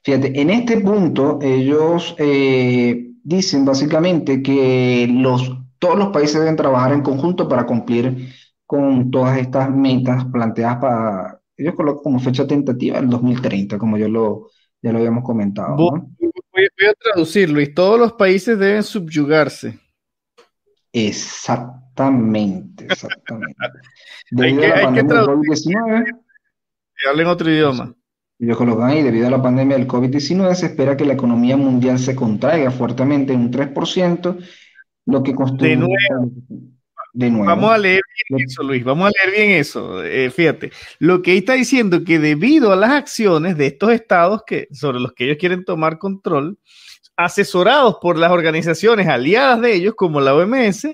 [0.02, 2.14] fíjate, en este punto ellos
[3.24, 8.28] dicen básicamente que los, todos los países deben trabajar en conjunto para cumplir
[8.66, 14.08] con todas estas metas planteadas para, ellos colocan como fecha tentativa el 2030, como yo
[14.08, 14.50] lo,
[14.82, 15.76] ya lo habíamos comentado.
[15.76, 19.78] Voy, a traducir, Luis, todos los países deben subyugarse.
[20.92, 23.56] Exactamente, exactamente.
[24.40, 25.76] hay que, hay que traducir.
[27.08, 27.94] Hablen otro idioma.
[28.44, 31.98] Ellos colocan ahí, debido a la pandemia del COVID-19, se espera que la economía mundial
[31.98, 34.38] se contraiga fuertemente en un 3%,
[35.06, 35.96] lo que constituye...
[37.14, 37.46] De nuevo.
[37.46, 40.02] Vamos a leer bien eso, Luis, vamos a leer bien eso.
[40.02, 44.66] Eh, fíjate, lo que está diciendo que debido a las acciones de estos estados que,
[44.72, 46.58] sobre los que ellos quieren tomar control,
[47.16, 50.88] asesorados por las organizaciones aliadas de ellos, como la OMS,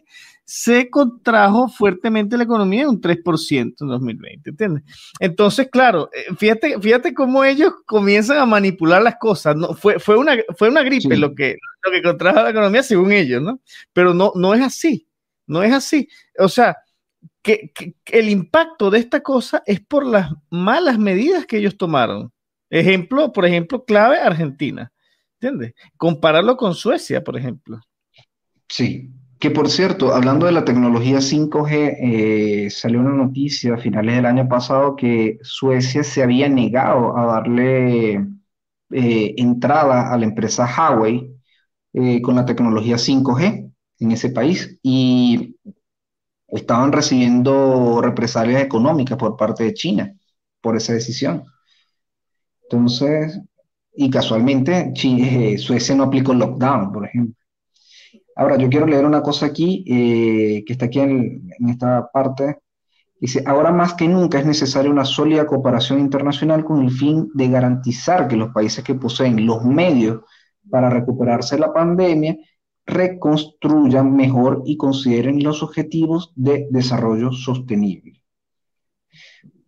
[0.52, 4.82] se contrajo fuertemente la economía en un 3% en 2020, ¿entiendes?
[5.20, 9.74] Entonces, claro, eh, fíjate, fíjate cómo ellos comienzan a manipular las cosas, ¿no?
[9.74, 13.40] Fue, fue, una, fue una gripe lo, que, lo que contrajo la economía según ellos,
[13.40, 13.60] ¿no?
[13.92, 15.06] Pero no, no es así,
[15.46, 16.08] no es así.
[16.36, 16.76] O sea,
[17.42, 22.32] que, que el impacto de esta cosa es por las malas medidas que ellos tomaron.
[22.70, 24.92] Ejemplo, por ejemplo, clave Argentina,
[25.34, 25.74] ¿entiendes?
[25.96, 27.78] Compararlo con Suecia, por ejemplo.
[28.68, 31.96] Sí, que por cierto, hablando de la tecnología 5G,
[32.66, 37.24] eh, salió una noticia a finales del año pasado que Suecia se había negado a
[37.26, 38.16] darle
[38.90, 41.34] eh, entrada a la empresa Huawei
[41.94, 45.56] eh, con la tecnología 5G en ese país y
[46.48, 50.14] estaban recibiendo represalias económicas por parte de China
[50.60, 51.44] por esa decisión.
[52.64, 53.40] Entonces,
[53.94, 54.92] y casualmente
[55.58, 57.39] Suecia no aplicó lockdown, por ejemplo.
[58.40, 62.60] Ahora, yo quiero leer una cosa aquí, eh, que está aquí en, esta parte,
[63.20, 67.48] Dice, ahora más que nunca es necesaria una sólida cooperación internacional con el fin de
[67.48, 70.22] garantizar que los países que poseen los medios
[70.70, 72.38] para recuperarse de la pandemia
[72.86, 78.22] reconstruyan mejor y consideren los objetivos de desarrollo sostenible.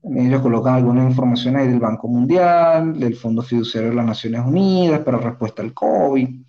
[0.03, 5.19] Ellos colocan algunas informaciones del Banco Mundial, del Fondo Fiduciario de las Naciones Unidas para
[5.19, 6.41] respuesta al COVID.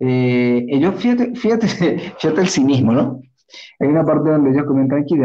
[0.00, 1.68] Eh, ellos, fíjate, fíjate,
[2.18, 3.20] fíjate el cinismo, ¿no?
[3.80, 5.16] Hay una parte donde ellos comentan aquí,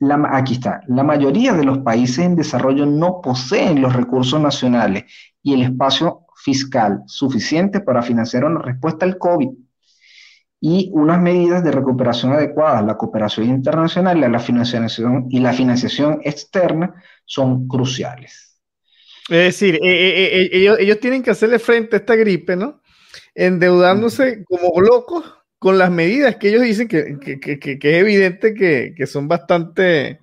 [0.00, 5.04] la, aquí está, la mayoría de los países en desarrollo no poseen los recursos nacionales
[5.42, 9.48] y el espacio fiscal suficiente para financiar una respuesta al COVID
[10.60, 16.94] y unas medidas de recuperación adecuadas, la cooperación internacional la financiación, y la financiación externa
[17.24, 18.60] son cruciales.
[19.28, 22.81] Es decir, eh, eh, eh, ellos, tienen que hacerle frente a esta gripe, ¿no?
[23.34, 25.24] Endeudándose como locos
[25.62, 30.18] con las medidas que ellos dicen que, que, que, que es evidente que, son bastante...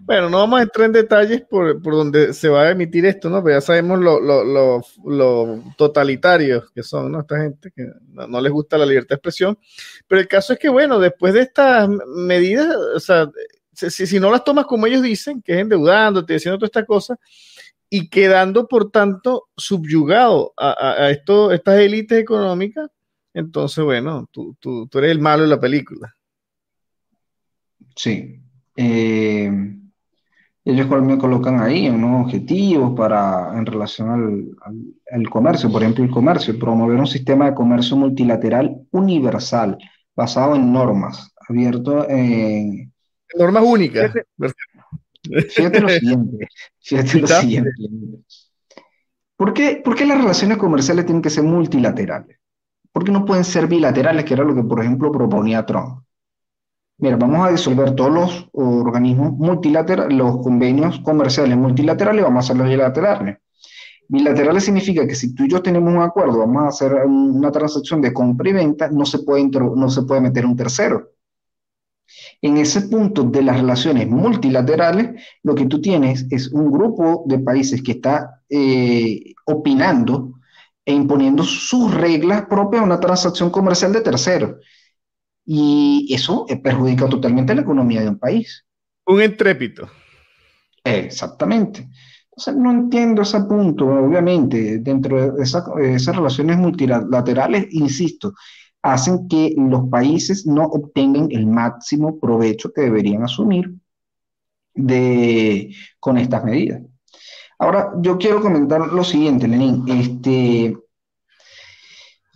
[0.00, 3.30] Bueno, no vamos a entrar en detalles por, por donde se va a emitir esto,
[3.30, 3.44] ¿no?
[3.44, 7.20] Pero ya sabemos lo, lo, lo, lo totalitarios que son, ¿no?
[7.20, 9.56] Esta gente que no, les gusta la libertad de expresión.
[10.08, 13.30] Pero el caso es que, bueno, después de estas medidas, o sea,
[13.72, 17.16] si, si no las tomas como ellos dicen, que es endeudándote, haciendo toda esta cosa,
[17.94, 22.88] y quedando, por tanto, subyugado a, a, esto, estas élites económicas,
[23.34, 26.16] entonces, bueno, tú, tú, tú, eres el malo de la película.
[27.94, 28.40] Sí.
[28.76, 29.76] Eh,
[30.64, 36.10] ellos me colocan ahí unos objetivos para, en relación al, al, comercio, por ejemplo, el
[36.10, 39.76] comercio, promover un sistema de comercio multilateral universal,
[40.16, 42.90] basado en normas, abierto en...
[43.36, 44.14] Normas únicas.
[45.22, 46.48] Fíjate lo siguiente,
[46.80, 47.70] fíjate lo siguiente.
[49.36, 52.38] ¿Por qué, ¿Por qué las relaciones comerciales tienen que ser multilaterales?
[52.92, 56.04] ¿Por qué no pueden ser bilaterales, que era lo que, por ejemplo, proponía Trump?
[56.98, 62.68] Mira, vamos a disolver todos los organismos multilaterales, los convenios comerciales multilaterales, vamos a hacerlos
[62.68, 63.38] bilaterales.
[64.08, 68.02] Bilaterales significa que si tú y yo tenemos un acuerdo, vamos a hacer una transacción
[68.02, 71.11] de compra y venta, no se puede, no se puede meter un tercero.
[72.42, 77.38] En ese punto de las relaciones multilaterales, lo que tú tienes es un grupo de
[77.38, 80.40] países que está eh, opinando
[80.84, 84.56] e imponiendo sus reglas propias a una transacción comercial de terceros.
[85.44, 88.64] Y eso perjudica totalmente la economía de un país.
[89.06, 89.88] Un entrépito.
[90.82, 91.88] Exactamente.
[92.30, 98.32] Entonces, no entiendo ese punto, obviamente, dentro de esas relaciones multilaterales, insisto,
[98.82, 103.72] hacen que los países no obtengan el máximo provecho que deberían asumir
[104.74, 106.82] de, con estas medidas.
[107.58, 109.84] Ahora, yo quiero comentar lo siguiente, Lenín.
[109.88, 110.76] Este,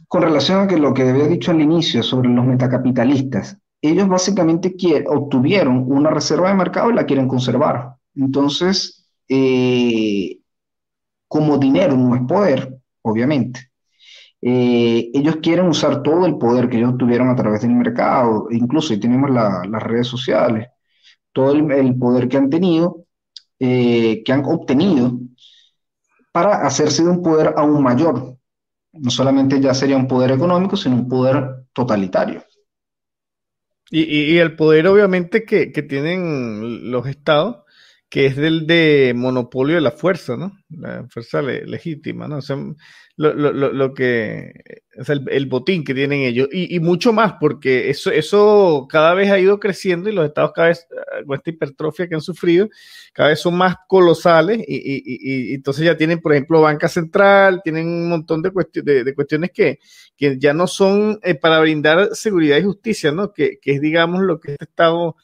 [0.07, 4.75] con relación a que lo que había dicho al inicio sobre los metacapitalistas, ellos básicamente
[5.09, 7.97] obtuvieron una reserva de mercado y la quieren conservar.
[8.15, 10.39] Entonces, eh,
[11.29, 13.71] como dinero no es poder, obviamente,
[14.49, 18.93] eh, ellos quieren usar todo el poder que ellos obtuvieron a través del mercado, incluso
[18.93, 20.69] ahí tenemos las redes sociales,
[21.33, 23.07] todo el, poder que han tenido,
[23.59, 25.19] eh, que han obtenido,
[26.31, 28.37] para hacerse de un poder aún mayor.
[28.93, 32.45] No solamente ya sería un poder económico, sino un poder totalitario.
[33.91, 37.66] Y, el poder obviamente que, que tienen los estados
[38.09, 40.53] que es del de monopolio de la fuerza, ¿no?
[40.71, 42.39] La fuerza legítima, ¿no?
[42.39, 42.75] O
[43.19, 44.53] lo, lo, lo, que
[44.93, 49.15] es el, el, botín que tienen ellos y, y, mucho más, porque eso, eso cada
[49.15, 52.21] vez ha ido creciendo y los estados cada vez, eh, con esta hipertrofia que han
[52.21, 52.69] sufrido,
[53.15, 57.63] cada vez son más colosales y, y, y entonces ya tienen, por ejemplo, banca central,
[57.65, 58.53] tienen un montón de,
[58.83, 59.79] de, de cuestiones que,
[60.15, 63.33] que ya no son eh, para brindar seguridad y justicia, ¿no?
[63.33, 65.17] Que, que es, digamos, lo que este estado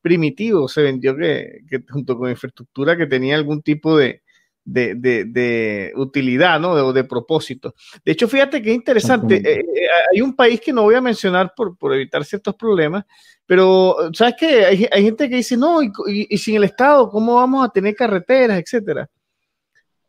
[0.00, 4.22] primitivo se vendió que, junto con infraestructura que tenía algún tipo de,
[4.64, 6.74] de, utilidad, ¿no?
[6.74, 7.74] De, de, propósito.
[8.04, 9.36] De hecho, fíjate que interesante.
[9.36, 13.04] Eh, eh, hay un país que no voy a mencionar por, por evitar ciertos problemas,
[13.46, 14.64] pero ¿sabes qué?
[14.64, 17.94] Hay, hay gente que dice, no, y, y, sin el Estado, ¿cómo vamos a tener
[17.94, 19.08] carreteras, etcétera?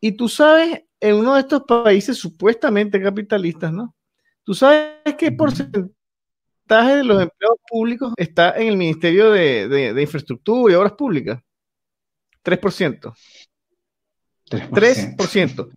[0.00, 3.94] Y tú sabes, en uno de estos países supuestamente capitalistas, ¿no?
[4.44, 5.90] Tú sabes qué porcentaje
[6.66, 11.40] de los empleados públicos está en el Ministerio de, Infraestructura y Obras Públicas.
[12.44, 13.14] 3%.
[14.50, 14.70] 3%.
[14.70, 15.70] 3%.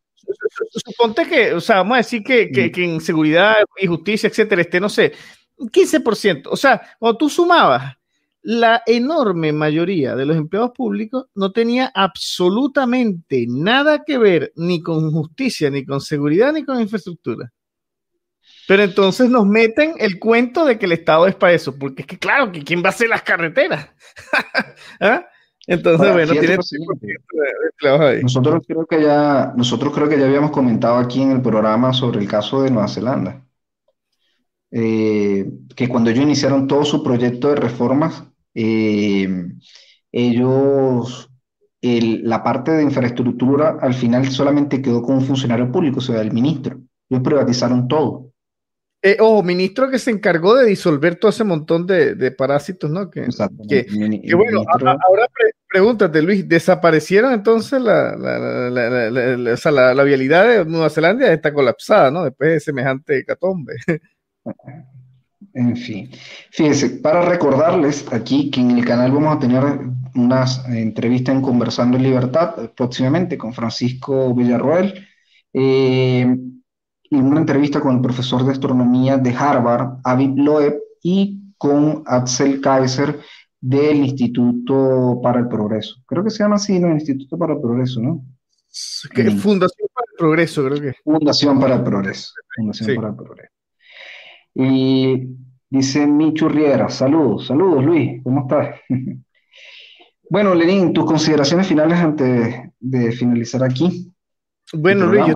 [0.86, 4.80] Suponte que, o sea, vamos a decir que, que, en seguridad y justicia, etcétera, esté,
[4.80, 5.14] no sé,
[5.58, 6.48] 15%.
[6.50, 7.96] O sea, cuando tú sumabas,
[8.42, 15.12] la enorme mayoría de los empleados públicos no tenía absolutamente nada que ver ni con
[15.12, 17.52] justicia, ni con seguridad, ni con infraestructura.
[18.68, 22.08] Pero entonces nos meten el cuento de que el Estado es para eso, porque es
[22.08, 23.90] que claro, que ¿quién va a hacer las carreteras?
[25.00, 25.28] ¿Ah?
[25.68, 26.58] Entonces, bueno, tiene
[28.02, 28.22] ahí.
[28.22, 32.20] Nosotros creo que ya, nosotros creo que ya habíamos comentado aquí en el programa sobre
[32.20, 33.44] el caso de Nueva Zelanda.
[34.72, 39.48] Eh, que cuando ellos iniciaron todo su proyecto de reformas, eh,
[40.12, 41.30] ellos,
[41.82, 46.32] la parte de infraestructura al final solamente quedó con un funcionario público, o sea, el
[46.32, 46.80] ministro.
[47.10, 48.25] Ellos privatizaron todo.
[49.08, 53.12] Eh, ojo, ministro que se encargó de disolver todo ese montón de, parásitos, ¿no?
[53.12, 53.28] Que,
[53.70, 53.86] que,
[54.34, 55.28] bueno, ahora
[55.70, 61.32] pregúntate, Luis, ¿desaparecieron entonces la, la, vialidad de Nueva Zelanda?
[61.32, 62.24] Está colapsada, ¿no?
[62.24, 63.76] Después de semejante catombe.
[65.54, 66.10] En fin,
[66.52, 69.64] fíjense, para recordarles aquí que en el canal vamos a tener
[70.14, 75.08] unas entrevistas en Conversando en Libertad próximamente con Francisco Villarroel.
[75.54, 76.28] Eh,
[77.16, 83.20] una entrevista con el profesor de astronomía de Harvard, Aviv Loeb, y con Axel Kaiser
[83.62, 85.96] del Instituto para el Progreso.
[86.06, 86.88] Creo que se llama así, ¿no?
[86.88, 88.26] El Instituto para el Progreso, ¿no?
[89.40, 90.94] Fundación para el Progreso, creo que.
[91.04, 92.34] Fundación para el Progreso.
[92.56, 93.54] Fundación para el Progreso.
[94.56, 95.28] Y
[95.70, 98.80] dice Michu Riera, saludos, saludos Luis, ¿cómo estás?
[100.30, 104.12] bueno, Lenín, tus consideraciones finales antes de finalizar aquí.
[104.74, 105.36] Bueno, Luis, yo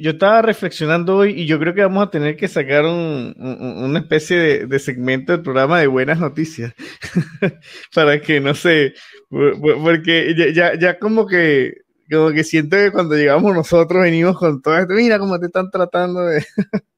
[0.00, 4.66] yo, estaba reflexionando hoy y yo creo que vamos a tener que sacar una especie
[4.66, 6.72] de, segmento del programa de buenas noticias
[7.94, 8.94] para que no sé,
[9.30, 11.74] porque ya, ya, como que
[12.10, 15.70] como que siento que cuando llegamos nosotros venimos con todo esto, mira cómo te están
[15.70, 16.44] tratando de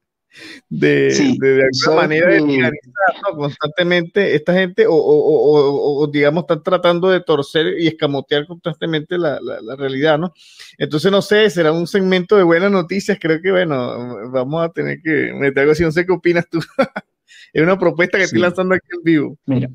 [0.69, 2.71] de, de, alguna manera de
[3.35, 9.39] constantemente esta gente o, o, o, digamos están tratando de torcer y escamotear constantemente la,
[9.41, 10.33] la, realidad, ¿no?
[10.77, 15.01] Entonces no sé, será un segmento de buenas noticias, creo que bueno, vamos a tener
[15.01, 16.59] que meter algo así, no sé qué opinas tú.
[17.53, 19.37] es una propuesta que estoy lanzando aquí en vivo.
[19.45, 19.69] Mira,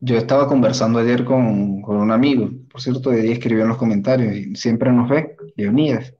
[0.00, 3.78] yo estaba conversando ayer con, con un amigo, por cierto, de día escribió en los
[3.78, 6.14] comentarios, y siempre nos ve, Leonidas,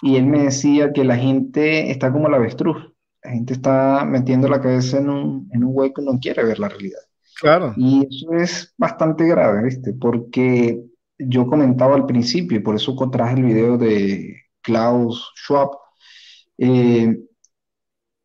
[0.00, 2.91] y él me decía que la gente está como la avestruz,
[3.22, 6.58] la gente está metiendo la cabeza en un, en un hueco y no quiere ver
[6.58, 7.00] la realidad.
[7.40, 7.74] Claro.
[7.76, 9.94] Y eso es bastante grave, ¿viste?
[9.94, 10.82] Porque
[11.18, 15.70] yo comentaba al principio, y por eso traje el video de Klaus Schwab,
[16.58, 17.16] eh,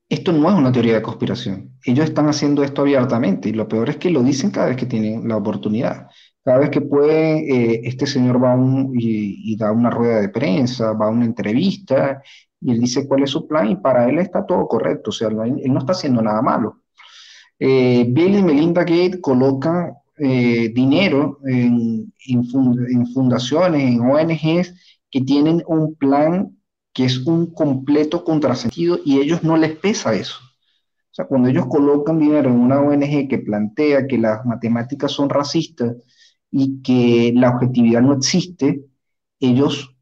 [0.09, 1.77] esto no es una teoría de conspiración.
[1.83, 4.85] Ellos están haciendo esto abiertamente y lo peor es que lo dicen cada vez que
[4.85, 6.07] tienen la oportunidad.
[6.47, 10.93] Cada vez que puede, eh, este señor va un, y, da una rueda de prensa,
[10.93, 12.23] va a una entrevista
[12.61, 15.27] y él dice cuál es su plan y para él está todo correcto, o sea,
[15.27, 16.83] él, no está haciendo nada malo.
[17.59, 24.73] Eh, Bill y Melinda Gates colocan eh, dinero en, en, fundaciones, en ONGs
[25.11, 26.57] que tienen un plan
[26.93, 30.37] que es un completo contrasentido y a ellos no les pesa eso.
[30.39, 35.29] O sea, cuando ellos colocan dinero en una ONG que plantea que las matemáticas son
[35.29, 35.97] racistas
[36.59, 38.81] y que la objetividad no existe,
[39.39, 39.95] ellos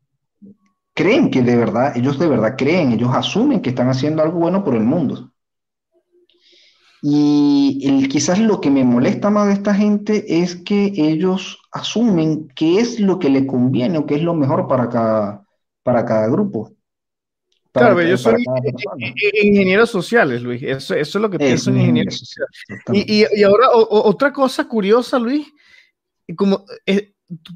[0.93, 4.63] creen que de verdad, ellos de verdad creen, ellos asumen que están haciendo algo bueno
[4.63, 5.33] por el mundo.
[7.01, 12.47] Y el, quizás lo que me molesta más de esta gente es que ellos asumen
[12.55, 15.45] qué es lo que le conviene o qué es lo mejor para cada,
[15.83, 16.71] para cada grupo.
[17.73, 18.41] claro, yo soy
[19.43, 20.63] ingeniero sociales, Luis.
[20.63, 22.49] Eso, eso, es lo que pienso en ingenieros sociales.
[22.93, 25.45] Y, y, y, ahora, otra cosa curiosa, Luis,
[26.33, 26.65] como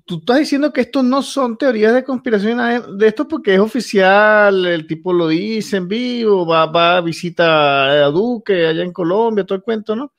[0.05, 4.65] tú, estás diciendo que estos no son teorías de conspiración de esto porque es oficial,
[4.65, 9.45] el tipo lo dice en vivo, va, va a visita a Duque allá en Colombia,
[9.45, 10.13] todo el cuento, ¿no?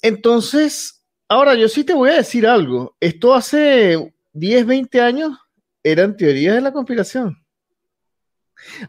[0.00, 2.96] Entonces, ahora yo sí te voy a decir algo.
[3.00, 5.32] Esto hace 10, 20 años
[5.82, 7.36] eran teorías de la conspiración.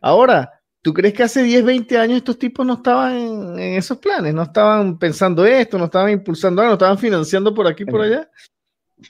[0.02, 0.59] Ahora,
[0.90, 4.34] ¿tú crees que hace 10, 20 años estos tipos no estaban en, esos planes?
[4.34, 8.28] No estaban pensando esto, no estaban impulsando no estaban financiando por aquí por allá.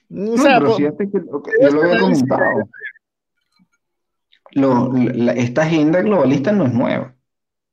[0.09, 1.21] No, pero fíjate que,
[1.61, 2.69] yo lo había comentado.
[5.37, 7.15] esta agenda globalista no es nueva.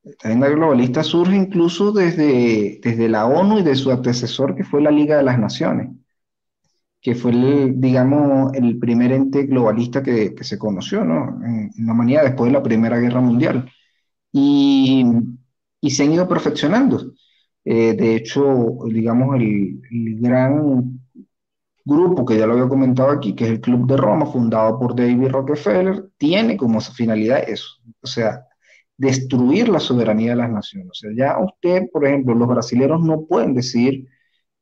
[0.05, 4.83] Esta agenda globalista surge incluso desde, desde la ONU y de su antecesor, que fue
[4.83, 5.91] la Liga de las Naciones,
[7.01, 11.45] que fue, el, digamos, el primer ente globalista que, que se conoció ¿no?
[11.45, 13.69] en, la humanidad después de la Primera Guerra Mundial.
[14.39, 15.03] Y,
[15.81, 17.13] y se han ido perfeccionando.
[17.65, 18.43] Eh, de hecho,
[18.87, 21.01] digamos, el, el gran
[21.85, 24.97] grupo que ya lo había comentado aquí, que es el Club de Roma, fundado por
[24.97, 27.67] David Rockefeller, tiene como finalidad eso,
[28.03, 28.47] o sea,
[28.97, 30.91] destruir la soberanía de las naciones.
[30.91, 34.07] O sea, ya usted, por ejemplo, los brasileños no pueden decir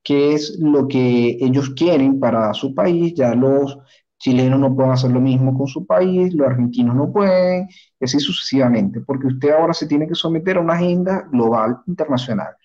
[0.03, 3.79] qué es lo que ellos quieren para su país, ya los
[4.25, 7.69] chilenos no pueden hacer lo mismo con su país, los argentinos no pueden,
[8.01, 12.57] y así sucesivamente, porque usted ahora se tiene que someter a una agenda global internacional.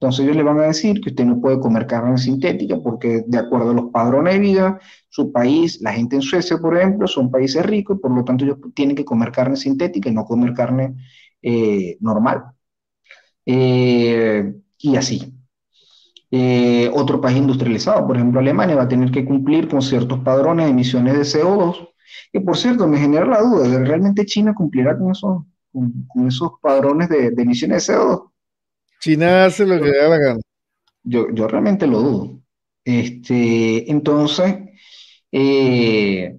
[0.00, 3.38] Entonces ellos le van a decir que usted no puede comer carne sintética porque de
[3.38, 7.30] acuerdo a los padrones de vida, su país, la gente en Suecia, por ejemplo, son
[7.30, 10.52] países ricos y por lo tanto ellos tienen que comer carne sintética y no comer
[10.54, 10.96] carne
[11.42, 12.44] eh, normal.
[13.46, 15.37] Eh, y así.
[16.30, 20.66] Eh, otro país industrializado, por ejemplo Alemania, va a tener que cumplir con ciertos padrones
[20.66, 21.88] de emisiones de CO2,
[22.32, 26.52] que por cierto me genera la duda de realmente China cumplirá con esos, con, esos
[26.60, 28.30] padrones de, emisiones de CO2.
[29.00, 30.40] China hace lo que da la gana.
[31.02, 32.40] Yo, yo realmente lo dudo.
[32.84, 34.54] Este, entonces,
[35.32, 36.36] eh,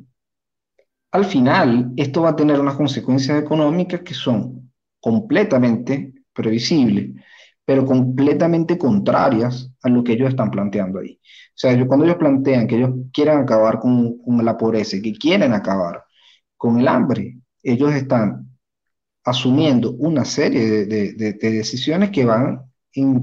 [1.12, 7.12] al final, esto va a tener unas consecuencias económicas que son completamente previsibles
[7.70, 11.20] pero completamente contrarias a lo que ellos están planteando ahí.
[11.22, 16.04] O sea, cuando ellos plantean que ellos quieren acabar con, la pobreza que quieren acabar
[16.58, 18.50] con el hambre, ellos están
[19.24, 22.64] asumiendo una serie de, decisiones que van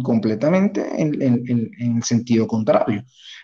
[0.05, 1.21] completamente en,
[1.81, 3.03] el sentido contrario,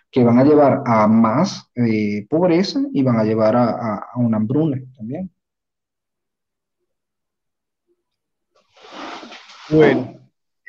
[0.09, 4.36] que van a llevar a más eh, pobreza y van a llevar a, a una
[4.36, 5.28] hambruna también.
[9.68, 10.21] Bueno,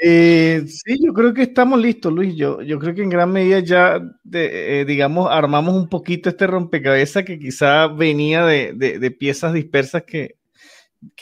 [0.06, 2.36] eh, sí, yo creo que estamos listos, Luis.
[2.36, 4.02] Yo, yo creo que en gran medida ya,
[4.34, 10.36] eh, digamos, armamos un poquito este rompecabezas que quizá venía de, piezas dispersas que,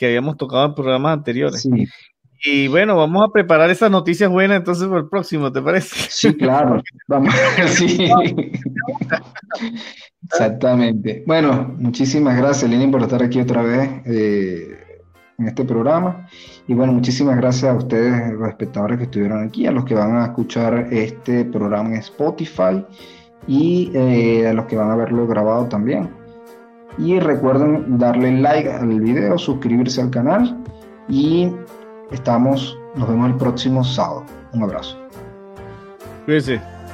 [0.00, 1.68] habíamos tocado en programas anteriores.
[2.44, 5.94] Y bueno, vamos a preparar esas noticias buenas entonces por el próximo, ¿te parece?
[6.10, 6.82] Sí, claro.
[7.06, 7.32] Vamos,
[7.68, 8.10] sí.
[10.24, 11.22] Exactamente.
[11.24, 13.90] Bueno, muchísimas gracias, Lini, por estar aquí otra vez.
[14.06, 14.81] Eh,
[15.38, 16.26] en este programa.
[16.66, 20.16] Y bueno, muchísimas gracias a ustedes, los espectadores que estuvieron aquí, a los que van
[20.16, 22.84] a escuchar este programa en Spotify
[23.46, 26.10] y eh, a los que van a verlo grabado también.
[26.98, 30.62] Y recuerden darle like al video, suscribirse al canal
[31.08, 31.50] y
[32.10, 34.24] estamos, nos vemos el próximo sábado.
[34.52, 34.98] Un abrazo.